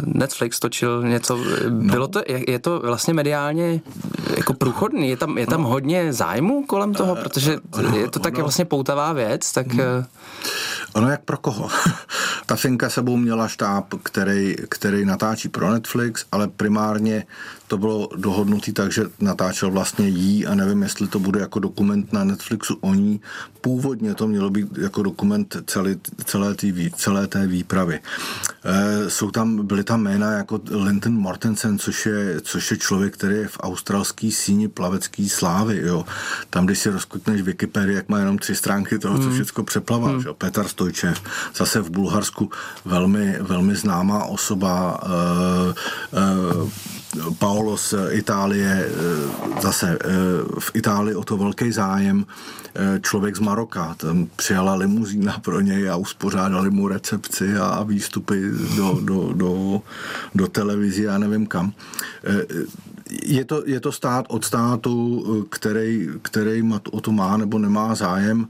Netflix 0.05 0.59
točil 0.59 1.03
něco, 1.03 1.37
no. 1.69 1.91
bylo 1.91 2.07
to, 2.07 2.21
je 2.47 2.59
to 2.59 2.79
vlastně 2.79 3.13
mediálně 3.13 3.81
jako 4.37 4.53
průchodný, 4.53 5.09
je 5.09 5.17
tam, 5.17 5.37
je 5.37 5.47
tam 5.47 5.61
no. 5.61 5.69
hodně 5.69 6.13
zájmu 6.13 6.65
kolem 6.65 6.93
toho, 6.93 7.15
protože 7.15 7.57
je 7.95 8.09
to 8.09 8.19
tak 8.19 8.33
no. 8.33 8.43
vlastně 8.43 8.65
poutavá 8.65 9.13
věc, 9.13 9.51
tak... 9.51 9.67
Ono 10.93 11.09
jak 11.09 11.23
pro 11.23 11.37
koho? 11.37 11.69
Ta 12.45 12.55
finka 12.55 12.89
sebou 12.89 13.17
měla 13.17 13.47
štáb, 13.47 13.93
který, 14.03 14.55
který 14.69 15.05
natáčí 15.05 15.49
pro 15.49 15.73
Netflix, 15.73 16.25
ale 16.31 16.47
primárně 16.47 17.25
to 17.69 17.77
bylo 17.77 18.09
dohodnutý 18.15 18.73
tak, 18.73 18.91
že 18.91 19.03
natáčel 19.19 19.71
vlastně 19.71 20.07
jí 20.07 20.45
a 20.45 20.55
nevím, 20.55 20.83
jestli 20.83 21.07
to 21.07 21.19
bude 21.19 21.39
jako 21.39 21.59
dokument 21.59 22.13
na 22.13 22.23
Netflixu 22.23 22.77
o 22.81 22.93
ní. 22.93 23.21
Původně 23.61 24.15
to 24.15 24.27
mělo 24.27 24.49
být 24.49 24.77
jako 24.77 25.03
dokument 25.03 25.57
celé, 25.65 25.95
celé, 26.25 26.55
tý, 26.55 26.91
celé 26.95 27.27
té 27.27 27.47
výpravy. 27.47 27.99
E, 28.63 29.09
jsou 29.09 29.31
tam, 29.31 29.67
byly 29.67 29.83
tam 29.83 30.01
jména 30.01 30.31
jako 30.31 30.61
Linton 30.71 31.13
Mortensen, 31.13 31.79
což 31.79 32.05
je, 32.05 32.41
což 32.41 32.71
je 32.71 32.77
člověk, 32.77 33.13
který 33.13 33.35
je 33.35 33.47
v 33.47 33.57
australský 33.59 34.31
síni 34.31 34.67
plavecký 34.67 35.29
slávy. 35.29 35.81
Jo. 35.83 36.05
Tam, 36.49 36.65
když 36.65 36.79
si 36.79 36.89
rozkutneš 36.89 37.41
Wikipedii, 37.41 37.95
jak 37.95 38.09
má 38.09 38.19
jenom 38.19 38.37
tři 38.37 38.55
stránky 38.55 38.99
toho, 38.99 39.17
co 39.17 39.23
hmm. 39.23 39.33
všechno 39.33 39.63
přeplaval. 39.63 40.19
Hmm. 40.19 40.33
Petar 40.37 40.67
Stojčev, 40.79 41.21
zase 41.55 41.81
v 41.81 41.89
Bulharsku 41.89 42.51
velmi, 42.85 43.35
velmi 43.41 43.75
známá 43.75 44.23
osoba. 44.25 44.99
E, 45.03 45.09
e, 46.15 46.99
Paolo 47.39 47.77
z 47.77 47.93
Itálie, 48.11 48.69
eh, 48.69 49.61
zase 49.61 49.97
eh, 49.97 49.97
v 50.59 50.71
Itálii 50.73 51.15
o 51.15 51.23
to 51.23 51.37
velký 51.37 51.71
zájem, 51.71 52.25
eh, 52.25 52.99
člověk 53.01 53.35
z 53.35 53.39
Maroka, 53.39 53.95
tam 53.97 54.27
přijala 54.35 54.75
limuzína 54.75 55.39
pro 55.41 55.61
něj 55.61 55.89
a 55.89 55.95
uspořádali 55.95 56.69
mu 56.69 56.87
recepci 56.87 57.57
a 57.57 57.83
výstupy 57.83 58.41
do, 58.77 58.99
do, 59.01 59.33
do, 59.33 59.81
do 60.35 60.47
televizí 60.47 61.07
a 61.07 61.17
nevím 61.17 61.47
kam. 61.47 61.73
Je 63.23 63.45
to, 63.45 63.63
je 63.65 63.79
to 63.79 63.91
stát 63.91 64.25
od 64.29 64.45
státu, 64.45 65.25
který, 65.49 66.07
který 66.21 66.63
o 66.91 67.01
to 67.01 67.11
má 67.11 67.37
nebo 67.37 67.59
nemá 67.59 67.95
zájem. 67.95 68.47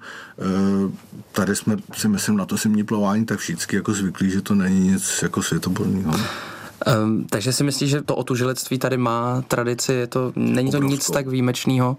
Tady 1.32 1.56
jsme 1.56 1.78
si 1.93 2.08
myslím 2.08 2.38
na 2.38 2.45
to 2.45 2.58
simní 2.58 2.84
plování 2.84 3.26
tak 3.26 3.39
všichni 3.39 3.76
jako 3.76 3.93
zvyklí, 3.93 4.30
že 4.32 4.41
to 4.41 4.56
není 4.56 4.80
nic 4.91 5.19
jako 5.22 5.43
světoborného. 5.43 6.13
Um, 6.88 7.26
takže 7.30 7.54
si 7.54 7.63
myslíš, 7.63 7.89
že 7.89 8.02
to 8.02 8.15
otužilectví 8.15 8.80
tady 8.80 8.98
má 8.98 9.44
tradici, 9.48 9.94
je 9.94 10.08
to, 10.08 10.32
není 10.36 10.72
to 10.72 10.78
Obrovskou. 10.78 10.96
nic 10.96 11.10
tak 11.12 11.28
výjimečného? 11.28 11.98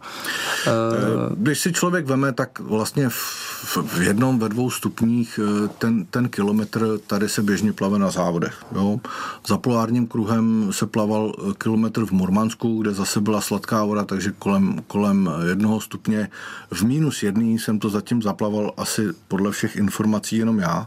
Uh... 0.67 1.37
Když 1.37 1.61
si 1.61 1.73
člověk 1.73 2.07
veme, 2.07 2.33
tak 2.33 2.61
vlastně 2.61 3.09
v, 3.09 3.77
v 3.87 4.03
jednom, 4.03 4.39
ve 4.39 4.49
dvou 4.49 4.71
stupních 4.71 5.41
eh, 5.43 5.69
ten, 5.79 6.05
ten 6.05 6.29
kilometr 6.29 6.99
tady 7.07 7.29
se 7.29 7.43
běžně 7.43 7.73
plave 7.73 7.99
na 7.99 8.11
závodech. 8.11 8.65
Jo? 8.73 9.01
Za 9.47 9.59
polárním 9.59 10.07
kruhem 10.07 10.69
se 10.71 10.87
plaval 10.87 11.33
eh, 11.39 11.55
kilometr 11.59 12.07
v 12.07 12.11
Murmansku, 12.11 12.83
kde 12.83 12.93
zase 12.93 13.21
byla 13.21 13.41
sladká 13.41 13.85
voda, 13.85 14.05
takže 14.05 14.33
kolem, 14.39 14.83
kolem 14.87 15.31
jednoho 15.49 15.81
stupně. 15.81 16.29
V 16.71 16.83
mínus 16.83 17.23
jedný 17.23 17.59
jsem 17.59 17.79
to 17.79 17.91
zatím 17.91 18.23
zaplaval 18.23 18.73
asi 18.77 19.09
podle 19.29 19.51
všech 19.51 19.77
informací 19.77 20.37
jenom 20.37 20.59
já, 20.59 20.87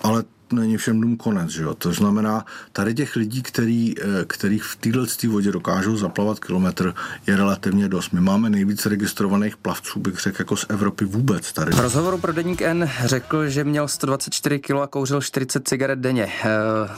ale 0.00 0.24
není 0.52 0.76
všem 0.76 1.00
dům 1.00 1.16
konec. 1.16 1.50
Že 1.50 1.62
jo? 1.62 1.74
To 1.74 1.92
znamená, 1.92 2.44
tady 2.72 2.94
těch 2.94 3.16
lidí, 3.16 3.42
který, 3.42 3.94
eh, 3.98 4.24
kterých 4.26 4.62
v 4.62 4.76
této 4.76 5.06
vodě 5.28 5.52
dokážou 5.52 5.96
zaplavat 5.96 6.40
kilometr, 6.40 6.94
je 7.26 7.36
relativně 7.36 7.88
dost. 7.88 8.12
My 8.12 8.20
máme 8.20 8.50
nejvíce 8.50 8.88
registrovaných 8.88 9.56
plavců, 9.56 10.00
bych 10.00 10.20
řekl, 10.20 10.36
jako 10.38 10.56
z 10.56 10.66
Evropy 10.68 11.04
vůbec 11.04 11.52
tady. 11.52 11.72
V 11.72 11.80
rozhovoru 11.80 12.18
pro 12.18 12.32
Deník 12.32 12.62
N 12.62 12.90
řekl, 13.04 13.48
že 13.48 13.64
měl 13.64 13.88
124 13.88 14.58
kg 14.58 14.70
a 14.70 14.86
kouřil 14.86 15.20
40 15.20 15.68
cigaret 15.68 15.98
denně. 15.98 16.24
E, 16.24 16.48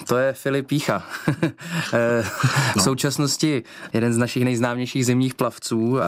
to 0.07 0.17
je 0.17 0.33
Filip 0.33 0.67
Pícha. 0.67 1.03
e, 1.93 2.23
v 2.23 2.77
no. 2.77 2.83
současnosti 2.83 3.63
jeden 3.93 4.13
z 4.13 4.17
našich 4.17 4.45
nejznámějších 4.45 5.07
zimních 5.07 5.35
plavců 5.35 5.99
e, 5.99 6.03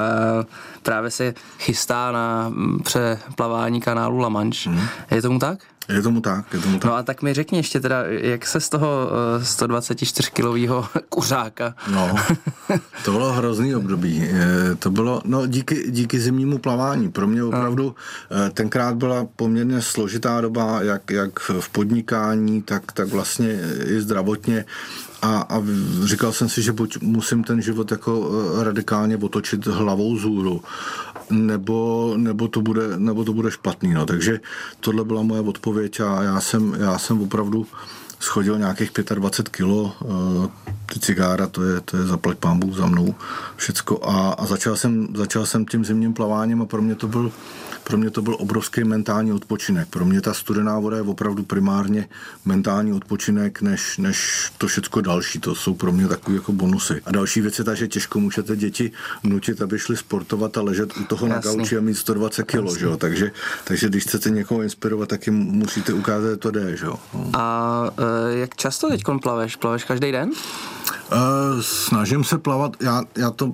právě 0.83 1.11
se 1.11 1.35
chystá 1.59 2.13
na 2.13 2.49
mm, 2.49 2.79
přeplavání 2.83 3.81
kanálu 3.81 4.19
La 4.19 4.29
Manche. 4.29 4.71
Hmm. 4.71 4.89
Je 5.11 5.23
tomu 5.23 5.39
tak? 5.39 5.59
Je 5.89 6.03
tomu 6.03 6.21
tak, 6.21 6.55
je 6.55 6.61
tomu 6.61 6.79
tak. 6.79 6.91
No 6.91 6.97
a 6.97 7.03
tak 7.03 7.23
mi 7.23 7.35
řekni 7.35 7.59
ještě 7.59 7.81
teda, 7.81 8.03
jak 8.07 8.47
se 8.47 8.61
z 8.61 8.69
toho 8.69 9.11
124-kilového 9.39 10.89
kuřáka... 11.09 11.75
No, 11.93 12.17
to 13.05 13.13
bylo 13.13 13.33
hrozný 13.33 13.75
období. 13.75 14.29
To 14.79 14.91
bylo, 14.91 15.23
no 15.25 15.47
díky, 15.47 15.91
díky 15.91 16.21
zimnímu 16.21 16.59
plavání. 16.59 17.11
Pro 17.11 17.27
mě 17.27 17.45
opravdu 17.45 17.95
no. 18.31 18.51
tenkrát 18.51 18.97
byla 18.97 19.27
poměrně 19.37 19.83
složitá 19.83 20.41
doba, 20.41 20.83
jak, 20.83 21.11
jak 21.11 21.39
v 21.39 21.69
podnikání, 21.69 22.63
tak, 22.63 22.93
tak 22.93 23.09
vlastně 23.09 23.61
i 23.87 24.01
zdravotně. 24.01 24.65
A, 25.25 25.47
a 25.49 25.63
říkal 26.05 26.33
jsem 26.33 26.49
si, 26.49 26.63
že 26.63 26.73
buď 26.73 27.03
musím 27.03 27.45
ten 27.45 27.63
život 27.63 27.91
jako 27.91 28.31
eh, 28.61 28.65
radikálně 28.65 29.17
otočit 29.17 29.67
hlavou 29.67 30.19
zůru, 30.19 30.63
nebo, 31.31 32.13
nebo, 32.17 32.49
to 32.49 32.63
bude, 32.63 32.99
nebo 32.99 33.25
to 33.25 33.33
bude 33.33 33.51
špatný. 33.51 33.95
No. 33.95 34.07
Takže 34.07 34.41
tohle 34.81 35.05
byla 35.05 35.23
moje 35.23 35.41
odpověď 35.41 36.01
a 36.01 36.23
já 36.23 36.41
jsem, 36.41 36.77
já 36.79 36.99
jsem 36.99 37.23
opravdu 37.23 37.67
schodil 38.21 38.59
nějakých 38.59 38.91
25 39.15 39.57
kilo, 39.57 39.93
eh, 40.03 40.49
ty 40.93 41.01
cigára, 41.01 41.47
to 41.47 41.63
je, 41.63 41.81
to 41.81 41.97
je 41.97 42.07
zaplať 42.07 42.39
pámbu 42.39 42.73
za 42.73 42.87
mnou 42.87 43.15
všecko 43.57 44.01
a, 44.03 44.31
a 44.31 44.47
začal, 44.47 44.77
jsem, 44.77 45.09
začal 45.15 45.47
jsem 45.47 45.67
tím 45.67 45.85
zimním 45.85 46.15
plaváním 46.15 46.63
a 46.63 46.67
pro 46.67 46.83
mě 46.83 46.95
to 46.95 47.09
byl 47.09 47.33
pro 47.85 47.97
mě 47.99 48.11
to 48.11 48.23
byl 48.23 48.37
obrovský 48.39 48.85
mentální 48.85 49.33
odpočinek. 49.33 49.89
Pro 49.89 50.05
mě 50.05 50.21
ta 50.21 50.35
studená 50.35 50.79
voda 50.79 50.97
je 50.97 51.03
opravdu 51.03 51.43
primárně 51.43 52.09
mentální 52.45 52.93
odpočinek, 52.93 53.63
než, 53.63 53.99
než 53.99 54.51
to 54.59 54.67
všechno 54.67 55.03
další. 55.03 55.41
To 55.41 55.55
jsou 55.55 55.75
pro 55.75 55.93
mě 55.93 56.09
takové 56.09 56.37
jako 56.37 56.53
bonusy. 56.53 57.03
A 57.07 57.11
další 57.11 57.41
věc 57.41 57.59
je 57.59 57.65
ta, 57.65 57.75
že 57.75 57.89
těžko 57.89 58.21
můžete 58.21 58.57
děti 58.57 58.93
nutit, 59.23 59.63
aby 59.63 59.79
šli 59.79 59.97
sportovat 59.97 60.59
a 60.59 60.63
ležet 60.63 60.97
u 60.97 61.05
toho 61.05 61.27
Jasný. 61.27 61.51
na 61.51 61.57
gauči 61.57 61.79
a 61.79 61.81
mít 61.81 61.95
120 61.95 62.43
kg, 62.43 62.79
že? 62.79 62.97
Takže, 62.97 63.33
takže 63.65 63.89
když 63.89 64.03
chcete 64.03 64.31
někoho 64.31 64.63
inspirovat, 64.63 65.09
tak 65.09 65.27
jim 65.27 65.35
musíte 65.35 65.93
ukázat, 65.93 66.31
že 66.31 66.37
to 66.37 66.51
jde, 66.51 66.77
že? 66.77 66.87
No. 66.87 67.01
A 67.33 67.91
e, 68.33 68.39
jak 68.39 68.57
často 68.57 68.89
teď 68.89 69.03
plaveš? 69.23 69.57
Plaveš 69.57 69.85
každý 69.85 70.13
den? 70.13 70.31
Uh, 71.13 71.61
snažím 71.61 72.25
se 72.25 72.39
plavat, 72.39 72.77
já, 72.83 73.03
já 73.17 73.31
to 73.31 73.53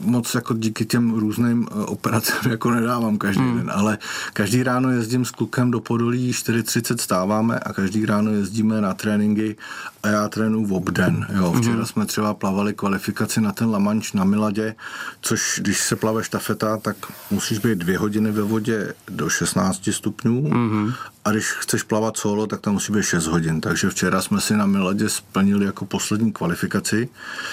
moc 0.00 0.34
jako 0.34 0.54
díky 0.54 0.84
těm 0.84 1.14
různým 1.14 1.68
uh, 1.74 1.82
operacím 1.86 2.34
jako 2.50 2.70
nedávám 2.70 3.18
každý 3.18 3.42
hmm. 3.42 3.58
den, 3.58 3.70
ale 3.74 3.98
každý 4.32 4.62
ráno 4.62 4.90
jezdím 4.90 5.24
s 5.24 5.30
klukem 5.30 5.70
do 5.70 5.80
Podolí, 5.80 6.32
4.30 6.32 6.96
stáváme 6.96 7.58
a 7.58 7.72
každý 7.72 8.06
ráno 8.06 8.30
jezdíme 8.30 8.80
na 8.80 8.94
tréninky 8.94 9.56
a 10.02 10.08
já 10.08 10.28
trénuji 10.28 10.66
v 10.66 10.72
obden. 10.72 11.26
Jo. 11.36 11.50
Hmm. 11.50 11.60
Včera 11.60 11.76
hmm. 11.76 11.86
jsme 11.86 12.06
třeba 12.06 12.34
plavali 12.34 12.74
kvalifikaci 12.74 13.40
na 13.40 13.52
ten 13.52 13.70
Lamanč 13.70 14.12
na 14.12 14.24
Miladě, 14.24 14.74
což 15.20 15.60
když 15.62 15.80
se 15.80 15.96
plave 15.96 16.24
štafeta, 16.24 16.76
tak 16.76 16.96
musíš 17.30 17.58
být 17.58 17.78
dvě 17.78 17.98
hodiny 17.98 18.32
ve 18.32 18.42
vodě 18.42 18.94
do 19.08 19.28
16 19.28 19.88
stupňů 19.90 20.50
hmm. 20.50 20.92
a 21.24 21.30
když 21.30 21.52
chceš 21.52 21.82
plavat 21.82 22.16
solo, 22.16 22.46
tak 22.46 22.60
tam 22.60 22.72
musí 22.72 22.92
být 22.92 23.02
6 23.02 23.26
hodin. 23.26 23.60
Takže 23.60 23.90
včera 23.90 24.22
jsme 24.22 24.40
si 24.40 24.56
na 24.56 24.66
Miladě 24.66 25.08
splnili 25.08 25.66
jako 25.66 25.84
poslední 25.84 26.32
kvalifikaci 26.32 26.85
věci. 26.92 27.08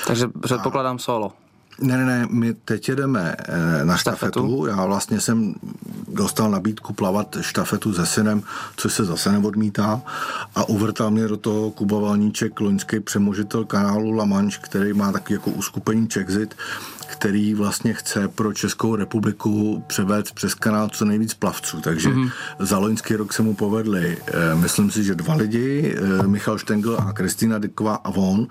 Takže 0.07 0.27
předpokládám 0.41 0.99
solo. 0.99 1.33
Ne, 1.81 1.97
ne, 1.97 2.05
ne, 2.05 2.27
my 2.29 2.53
teď 2.53 2.89
jedeme 2.89 3.35
eh, 3.39 3.85
na 3.85 3.97
štafetu. 3.97 4.39
štafetu. 4.39 4.65
Já 4.65 4.85
vlastně 4.85 5.21
jsem 5.21 5.55
dostal 6.07 6.51
nabídku 6.51 6.93
plavat 6.93 7.37
štafetu 7.41 7.93
se 7.93 8.05
synem, 8.05 8.43
což 8.75 8.93
se 8.93 9.05
zase 9.05 9.31
neodmítá. 9.31 10.01
A 10.55 10.69
uvrtal 10.69 11.11
mě 11.11 11.27
do 11.27 11.37
toho 11.37 11.71
Kuba 11.71 11.99
Valníček, 11.99 12.59
loňský 12.59 12.99
přemožitel 12.99 13.65
kanálu 13.65 14.11
La 14.11 14.25
Manche, 14.25 14.59
který 14.61 14.93
má 14.93 15.11
taky 15.11 15.33
jako 15.33 15.49
uskupení 15.49 16.07
Czexit, 16.07 16.55
který 17.07 17.53
vlastně 17.53 17.93
chce 17.93 18.27
pro 18.27 18.53
Českou 18.53 18.95
republiku 18.95 19.83
převést 19.87 20.31
přes 20.31 20.53
kanál 20.53 20.89
co 20.89 21.05
nejvíc 21.05 21.33
plavců. 21.33 21.81
Takže 21.81 22.09
mm-hmm. 22.09 22.31
za 22.59 22.77
loňský 22.77 23.15
rok 23.15 23.33
se 23.33 23.41
mu 23.41 23.53
povedli, 23.53 24.17
eh, 24.27 24.55
myslím 24.55 24.91
si, 24.91 25.03
že 25.03 25.15
dva 25.15 25.35
lidi, 25.35 25.95
eh, 25.97 26.27
Michal 26.27 26.57
Štengl 26.57 26.97
a 26.99 27.13
Kristýna 27.13 27.57
Dyková 27.57 27.95
a 27.95 28.09
on, 28.09 28.47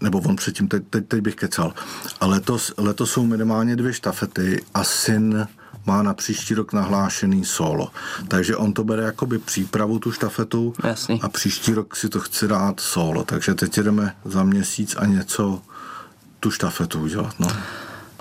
nebo 0.00 0.18
on 0.18 0.36
předtím, 0.36 0.68
teď, 0.68 0.82
teď, 0.90 1.08
teď 1.08 1.20
bych 1.20 1.34
kecal. 1.34 1.74
A 2.20 2.26
letos, 2.26 2.74
letos 2.76 3.10
jsou 3.10 3.26
minimálně 3.26 3.76
dvě 3.76 3.92
štafety 3.92 4.62
a 4.74 4.84
syn 4.84 5.48
má 5.86 6.02
na 6.02 6.14
příští 6.14 6.54
rok 6.54 6.72
nahlášený 6.72 7.44
solo. 7.44 7.88
Takže 8.28 8.56
on 8.56 8.72
to 8.72 8.84
bere 8.84 9.02
jakoby 9.02 9.38
přípravu 9.38 9.98
tu 9.98 10.12
štafetu 10.12 10.74
Jasný. 10.84 11.20
a 11.22 11.28
příští 11.28 11.74
rok 11.74 11.96
si 11.96 12.08
to 12.08 12.20
chce 12.20 12.48
dát 12.48 12.80
solo. 12.80 13.24
Takže 13.24 13.54
teď 13.54 13.78
jdeme 13.78 14.14
za 14.24 14.44
měsíc 14.44 14.96
a 14.98 15.06
něco 15.06 15.62
tu 16.40 16.50
štafetu 16.50 17.00
udělat. 17.00 17.34
No. 17.40 17.48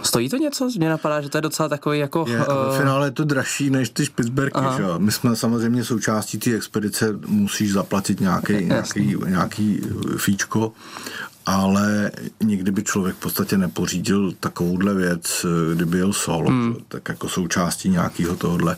Stojí 0.03 0.29
to 0.29 0.37
něco? 0.37 0.69
Mně 0.77 0.89
napadá, 0.89 1.21
že 1.21 1.29
to 1.29 1.37
je 1.37 1.41
docela 1.41 1.69
takový 1.69 1.99
jako... 1.99 2.25
Je, 2.27 2.37
uh... 2.37 2.75
V 2.75 2.77
finále 2.77 3.07
je 3.07 3.11
to 3.11 3.23
dražší 3.23 3.69
než 3.69 3.89
ty 3.89 4.05
Špicberky, 4.05 4.59
že 4.77 4.83
My 4.97 5.11
jsme 5.11 5.35
samozřejmě 5.35 5.83
součástí 5.83 6.37
té 6.37 6.51
expedice, 6.51 7.19
musíš 7.25 7.71
zaplatit 7.71 8.19
nějaký, 8.19 8.53
nějaký, 8.65 9.15
nějaký 9.27 9.81
fíčko, 10.17 10.71
ale 11.47 12.12
nikdy 12.43 12.71
by 12.71 12.83
člověk 12.83 13.15
v 13.15 13.19
podstatě 13.19 13.57
nepořídil 13.57 14.33
takovouhle 14.39 14.93
věc, 14.93 15.45
kdyby 15.73 15.97
jel 15.97 16.13
sol, 16.13 16.47
hmm. 16.47 16.75
tak 16.88 17.10
jako 17.10 17.29
součástí 17.29 17.89
nějakého 17.89 18.36
tohohle. 18.36 18.77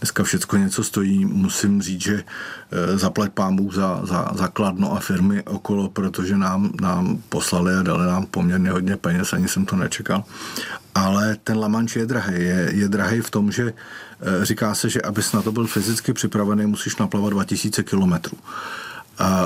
Dneska 0.00 0.22
všechno 0.22 0.58
něco 0.58 0.84
stojí, 0.84 1.24
musím 1.24 1.82
říct, 1.82 2.02
že 2.02 2.24
eh, 2.24 2.98
zaplať 2.98 3.32
pámu 3.32 3.72
za, 3.72 4.00
za, 4.04 4.30
za 4.34 4.48
Kladno 4.48 4.92
a 4.92 5.00
firmy 5.00 5.42
okolo, 5.42 5.88
protože 5.88 6.36
nám, 6.36 6.72
nám 6.80 7.22
poslali 7.28 7.74
a 7.74 7.82
dali 7.82 8.06
nám 8.06 8.26
poměrně 8.26 8.70
hodně 8.70 8.96
peněz, 8.96 9.32
ani 9.32 9.48
jsem 9.48 9.66
to 9.66 9.76
nečekal. 9.76 10.24
Ale 10.94 11.36
ten 11.44 11.58
Lamanč 11.58 11.96
je 11.96 12.06
drahý. 12.06 12.34
Je, 12.34 12.70
je 12.72 12.88
drahý 12.88 13.20
v 13.20 13.30
tom, 13.30 13.52
že 13.52 13.72
eh, 14.20 14.44
říká 14.44 14.74
se, 14.74 14.88
že 14.88 15.02
abys 15.02 15.32
na 15.32 15.42
to 15.42 15.52
byl 15.52 15.66
fyzicky 15.66 16.12
připravený, 16.12 16.66
musíš 16.66 16.96
naplavat 16.96 17.32
2000 17.32 17.82
kilometrů 17.82 18.36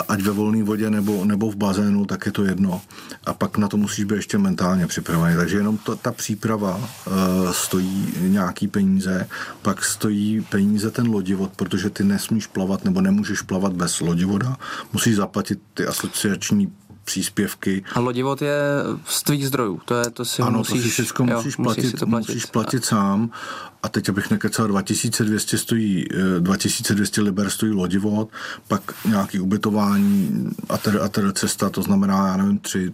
ať 0.09 0.21
ve 0.21 0.33
volné 0.33 0.63
vodě 0.63 0.91
nebo, 0.91 1.25
nebo 1.25 1.51
v 1.51 1.57
bazénu, 1.57 2.05
tak 2.07 2.27
je 2.27 2.33
to 2.33 2.45
jedno. 2.45 2.81
A 3.25 3.35
pak 3.35 3.59
na 3.59 3.69
to 3.69 3.77
musíš 3.77 4.05
být 4.05 4.15
ještě 4.15 4.39
mentálně 4.39 4.87
připravený. 4.87 5.37
Takže 5.37 5.57
jenom 5.57 5.79
to, 5.79 5.97
ta 5.97 6.13
příprava 6.13 6.77
uh, 6.77 7.51
stojí 7.53 8.15
nějaký 8.21 8.69
peníze, 8.69 9.29
pak 9.63 9.85
stojí 9.85 10.41
peníze 10.41 10.91
ten 10.91 11.09
lodivod, 11.11 11.53
protože 11.57 11.91
ty 11.91 12.05
nesmíš 12.05 12.47
plavat 12.47 12.85
nebo 12.85 13.01
nemůžeš 13.01 13.43
plavat 13.43 13.73
bez 13.73 14.01
lodivoda. 14.01 14.57
Musíš 14.93 15.17
zaplatit 15.17 15.59
ty 15.75 15.87
asociační 15.87 16.73
příspěvky. 17.05 17.85
A 17.95 18.01
lodivod 18.01 18.43
je 18.43 18.59
z 19.07 19.23
tvých 19.23 19.47
zdrojů, 19.47 19.81
to, 19.85 19.95
je, 19.95 20.11
to 20.11 20.25
si 20.25 20.43
ano, 20.43 20.59
musíš... 20.59 20.83
to 20.83 20.89
si 20.89 20.91
všechno 20.91 21.27
jo, 21.31 21.37
musíš, 21.37 21.57
platit, 21.57 21.83
musíš, 21.83 22.01
to 22.01 22.07
platit. 22.07 22.29
musíš 22.29 22.47
platit 22.47 22.85
sám. 22.85 23.31
A 23.83 23.89
teď, 23.89 24.09
abych 24.09 24.31
nekecal, 24.31 24.67
2200 24.67 25.59
stojí, 25.59 26.05
2200 26.39 27.21
eh, 27.21 27.25
liber 27.25 27.51
stojí 27.51 27.73
lodivod, 27.73 28.29
pak 28.69 28.95
nějaký 29.05 29.41
ubytování 29.41 30.51
a 30.69 30.79
teda, 30.79 31.05
a 31.05 31.09
teda 31.09 31.33
cesta, 31.33 31.71
to 31.71 31.83
znamená, 31.83 32.27
já 32.27 32.37
nevím, 32.37 32.59
tři, 32.59 32.93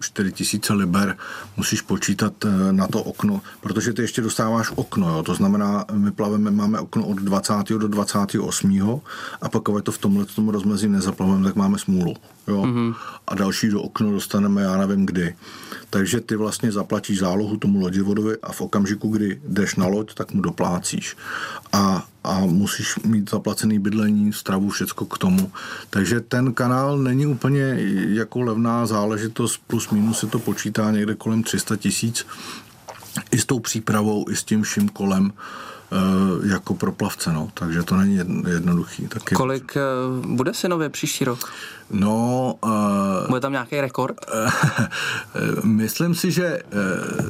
4 0.00 0.32
tisíce 0.32 0.72
liber 0.72 1.16
musíš 1.56 1.80
počítat 1.80 2.32
eh, 2.44 2.72
na 2.72 2.86
to 2.86 3.02
okno, 3.02 3.40
protože 3.60 3.92
ty 3.92 4.02
ještě 4.02 4.22
dostáváš 4.22 4.72
okno, 4.74 5.08
jo? 5.08 5.22
to 5.22 5.34
znamená, 5.34 5.84
my 5.92 6.12
plaveme, 6.12 6.50
máme 6.50 6.80
okno 6.80 7.06
od 7.06 7.16
20. 7.16 7.54
do 7.68 7.88
28. 7.88 9.00
a 9.42 9.48
pak 9.48 9.62
to 9.82 9.92
v 9.92 9.98
tomhle 9.98 10.24
tomu 10.24 10.50
rozmezí 10.50 10.88
nezaplaveme, 10.88 11.44
tak 11.44 11.56
máme 11.56 11.78
smůlu. 11.78 12.14
Jo? 12.48 12.62
Mm-hmm. 12.62 12.94
A 13.26 13.34
další 13.34 13.68
do 13.68 13.82
okno 13.82 14.10
dostaneme, 14.10 14.62
já 14.62 14.76
nevím 14.76 15.06
kdy. 15.06 15.36
Takže 15.90 16.20
ty 16.20 16.36
vlastně 16.36 16.72
zaplatíš 16.72 17.18
zálohu 17.18 17.56
tomu 17.56 17.80
lodivodovi 17.80 18.36
a 18.42 18.52
v 18.52 18.60
okamžiku, 18.60 19.08
kdy 19.08 19.40
jdeš 19.48 19.76
na 19.76 19.86
loď, 19.86 20.14
tak 20.14 20.32
mu 20.32 20.42
doplácíš. 20.42 21.16
A, 21.72 22.04
a 22.26 22.40
musíš 22.40 22.98
mít 22.98 23.30
zaplacený 23.30 23.78
bydlení, 23.78 24.32
stravu, 24.32 24.70
všecko 24.70 25.04
k 25.04 25.18
tomu. 25.18 25.52
Takže 25.90 26.20
ten 26.20 26.52
kanál 26.52 26.98
není 26.98 27.26
úplně 27.26 27.76
jako 28.08 28.40
levná 28.40 28.86
záležitost, 28.86 29.60
plus 29.66 29.90
minus 29.90 30.18
se 30.18 30.26
to 30.26 30.38
počítá 30.38 30.90
někde 30.90 31.14
kolem 31.14 31.42
300 31.42 31.76
tisíc. 31.76 32.26
I 33.30 33.38
s 33.38 33.44
tou 33.44 33.58
přípravou, 33.58 34.30
i 34.30 34.36
s 34.36 34.44
tím 34.44 34.62
vším 34.62 34.88
kolem 34.88 35.32
eh, 35.32 36.48
jako 36.52 36.74
pro 36.74 36.92
plavce, 36.92 37.32
no. 37.32 37.50
takže 37.54 37.82
to 37.82 37.96
není 37.96 38.16
jednoduchý. 38.48 39.08
Taky. 39.08 39.34
Kolik 39.34 39.76
eh, 39.76 39.80
bude 40.26 40.54
synově 40.54 40.88
příští 40.88 41.24
rok? 41.24 41.52
No... 41.90 42.54
Uh, 42.64 43.28
Bude 43.28 43.40
tam 43.40 43.52
nějaký 43.52 43.80
rekord? 43.80 44.16
myslím 45.64 46.14
si, 46.14 46.30
že 46.32 46.58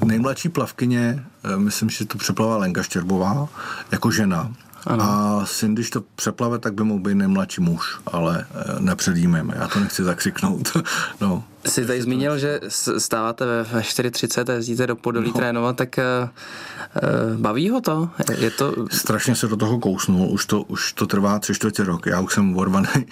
nejmladší 0.04 0.48
plavkyně, 0.48 1.24
myslím, 1.56 1.90
že 1.90 2.06
to 2.06 2.18
přeplavá 2.18 2.56
Lenka 2.56 2.82
Štěrbová 2.82 3.48
jako 3.92 4.10
žena. 4.10 4.52
Ano. 4.86 5.04
A 5.04 5.46
syn, 5.46 5.74
když 5.74 5.90
to 5.90 6.02
přeplave, 6.14 6.58
tak 6.58 6.74
by 6.74 6.84
mohl 6.84 7.00
být 7.00 7.14
nejmladší 7.14 7.60
muž, 7.60 7.98
ale 8.06 8.46
nepředjímejme, 8.78 9.54
já 9.56 9.68
to 9.68 9.80
nechci 9.80 10.04
zakřiknout. 10.04 10.76
no. 11.20 11.44
Jsi 11.66 11.86
tady 11.86 12.02
zmínil, 12.02 12.38
že 12.38 12.60
stáváte 12.98 13.46
ve 13.46 13.80
4.30 13.80 14.52
a 14.52 14.54
jezdíte 14.54 14.86
do 14.86 14.96
Podolí 14.96 15.28
no. 15.28 15.34
trénovat, 15.34 15.76
tak 15.76 15.98
uh, 15.98 17.40
baví 17.40 17.70
ho 17.70 17.80
to? 17.80 18.08
Je 18.38 18.50
to? 18.50 18.74
Strašně 18.90 19.34
se 19.34 19.48
do 19.48 19.56
toho 19.56 19.78
kousnul, 19.78 20.28
už 20.30 20.46
to, 20.46 20.62
už 20.62 20.92
to 20.92 21.06
trvá 21.06 21.38
tři 21.38 21.54
čtvrtě 21.54 21.84
rok, 21.84 22.06
já 22.06 22.20
už 22.20 22.34
jsem 22.34 22.56
orvaný 22.56 22.86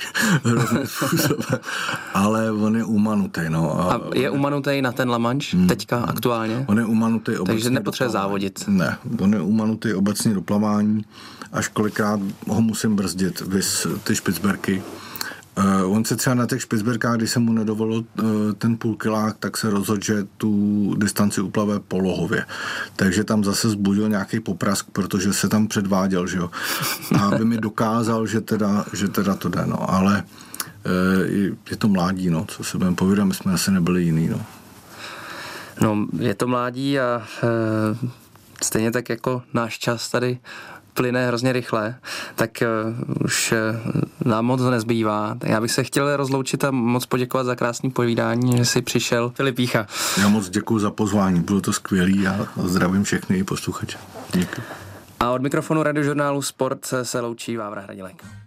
ale 2.15 2.53
on 2.53 2.77
je 2.77 2.85
umanutý. 2.85 3.41
No. 3.49 3.81
A, 3.81 3.95
a 3.95 4.01
je 4.15 4.31
umanutý 4.31 4.83
na 4.83 4.93
ten 4.93 5.11
Lamanč 5.11 5.55
hmm. 5.55 5.69
teďka 5.69 5.97
hmm. 5.97 6.09
aktuálně? 6.09 6.65
On 6.69 6.79
je 6.79 6.85
umanutý 6.85 7.37
obecně 7.37 7.55
Takže 7.55 7.71
nepotřebuje 7.71 8.13
závodit? 8.13 8.65
Ne, 8.69 8.99
on 9.21 9.35
je 9.35 9.41
umanutý 9.41 9.95
obecně 9.95 10.35
do 10.35 10.43
plavání, 10.43 11.05
až 11.53 11.69
kolikrát 11.69 12.21
ho 12.49 12.61
musím 12.61 12.97
brzdit, 12.97 13.41
vys 13.41 13.87
ty 14.05 14.17
špicberky 14.17 14.83
Uh, 15.59 15.93
on 15.97 16.05
se 16.05 16.17
třeba 16.17 16.35
na 16.35 16.47
těch 16.47 16.63
špicberkách, 16.63 17.17
když 17.17 17.31
jsem 17.31 17.43
mu 17.43 17.53
nedovolil 17.53 17.99
uh, 17.99 18.27
ten 18.59 18.77
půlkilák, 18.77 19.37
tak 19.39 19.57
se 19.57 19.71
rozhodl, 19.71 20.03
že 20.05 20.27
tu 20.37 20.95
distanci 20.99 21.41
uplave 21.41 21.81
polohově. 21.81 22.47
Takže 22.97 23.25
tam 23.25 23.45
zase 23.45 23.69
zbudil 23.69 24.09
nějaký 24.09 24.41
poprask, 24.41 24.87
protože 24.93 25.33
se 25.33 25.49
tam 25.49 25.67
předváděl, 25.67 26.27
že 26.27 26.39
jo. 26.39 26.51
A 27.19 27.19
aby 27.19 27.45
mi 27.45 27.57
dokázal, 27.57 28.27
že 28.27 28.41
teda, 28.41 28.85
že 28.93 29.09
teda 29.09 29.35
to 29.35 29.49
jde, 29.49 29.67
no. 29.67 29.91
Ale 29.91 30.25
uh, 30.87 31.55
je 31.71 31.77
to 31.77 31.89
mládí, 31.89 32.31
no, 32.31 32.45
co 32.49 32.65
se 32.65 32.79
budeme 32.79 32.97
povídat, 32.97 33.25
my 33.25 33.35
jsme 33.35 33.53
asi 33.53 33.71
nebyli 33.71 34.03
jiný, 34.03 34.29
no. 34.29 34.41
No, 35.81 36.07
je 36.19 36.35
to 36.35 36.47
mládí 36.47 37.01
a 37.01 37.23
e, 37.43 38.09
stejně 38.63 38.91
tak 38.91 39.09
jako 39.09 39.43
náš 39.55 39.79
čas 39.79 40.11
tady 40.11 40.39
plyne 40.95 41.27
hrozně 41.27 41.53
rychle, 41.53 41.95
tak 42.35 42.51
uh, 42.63 43.25
už 43.25 43.53
uh, 43.53 43.93
nám 44.25 44.45
moc 44.45 44.61
nezbývá. 44.63 45.37
Já 45.45 45.61
bych 45.61 45.71
se 45.71 45.85
chtěl 45.85 46.17
rozloučit 46.17 46.65
a 46.65 46.71
moc 46.71 47.07
poděkovat 47.07 47.47
za 47.47 47.55
krásný 47.55 47.91
povídání, 47.91 48.57
že 48.57 48.65
jsi 48.65 48.83
přišel. 48.83 49.33
Filip 49.35 49.57
Pícha. 49.57 49.87
Já 50.21 50.29
moc 50.29 50.49
děkuji 50.49 50.79
za 50.79 50.91
pozvání, 50.91 51.41
bylo 51.41 51.61
to 51.61 51.73
skvělé 51.73 52.29
a 52.29 52.47
zdravím 52.63 53.05
všechny 53.05 53.45
posluchače. 53.45 53.99
Děkuji. 54.33 54.63
A 55.21 55.31
od 55.31 55.43
mikrofonu 55.43 55.83
radiožurnálu 55.83 56.43
Sport 56.43 56.87
se 57.03 57.21
loučí 57.21 57.57
Vávra 57.57 57.83
Hradilek. 57.83 58.25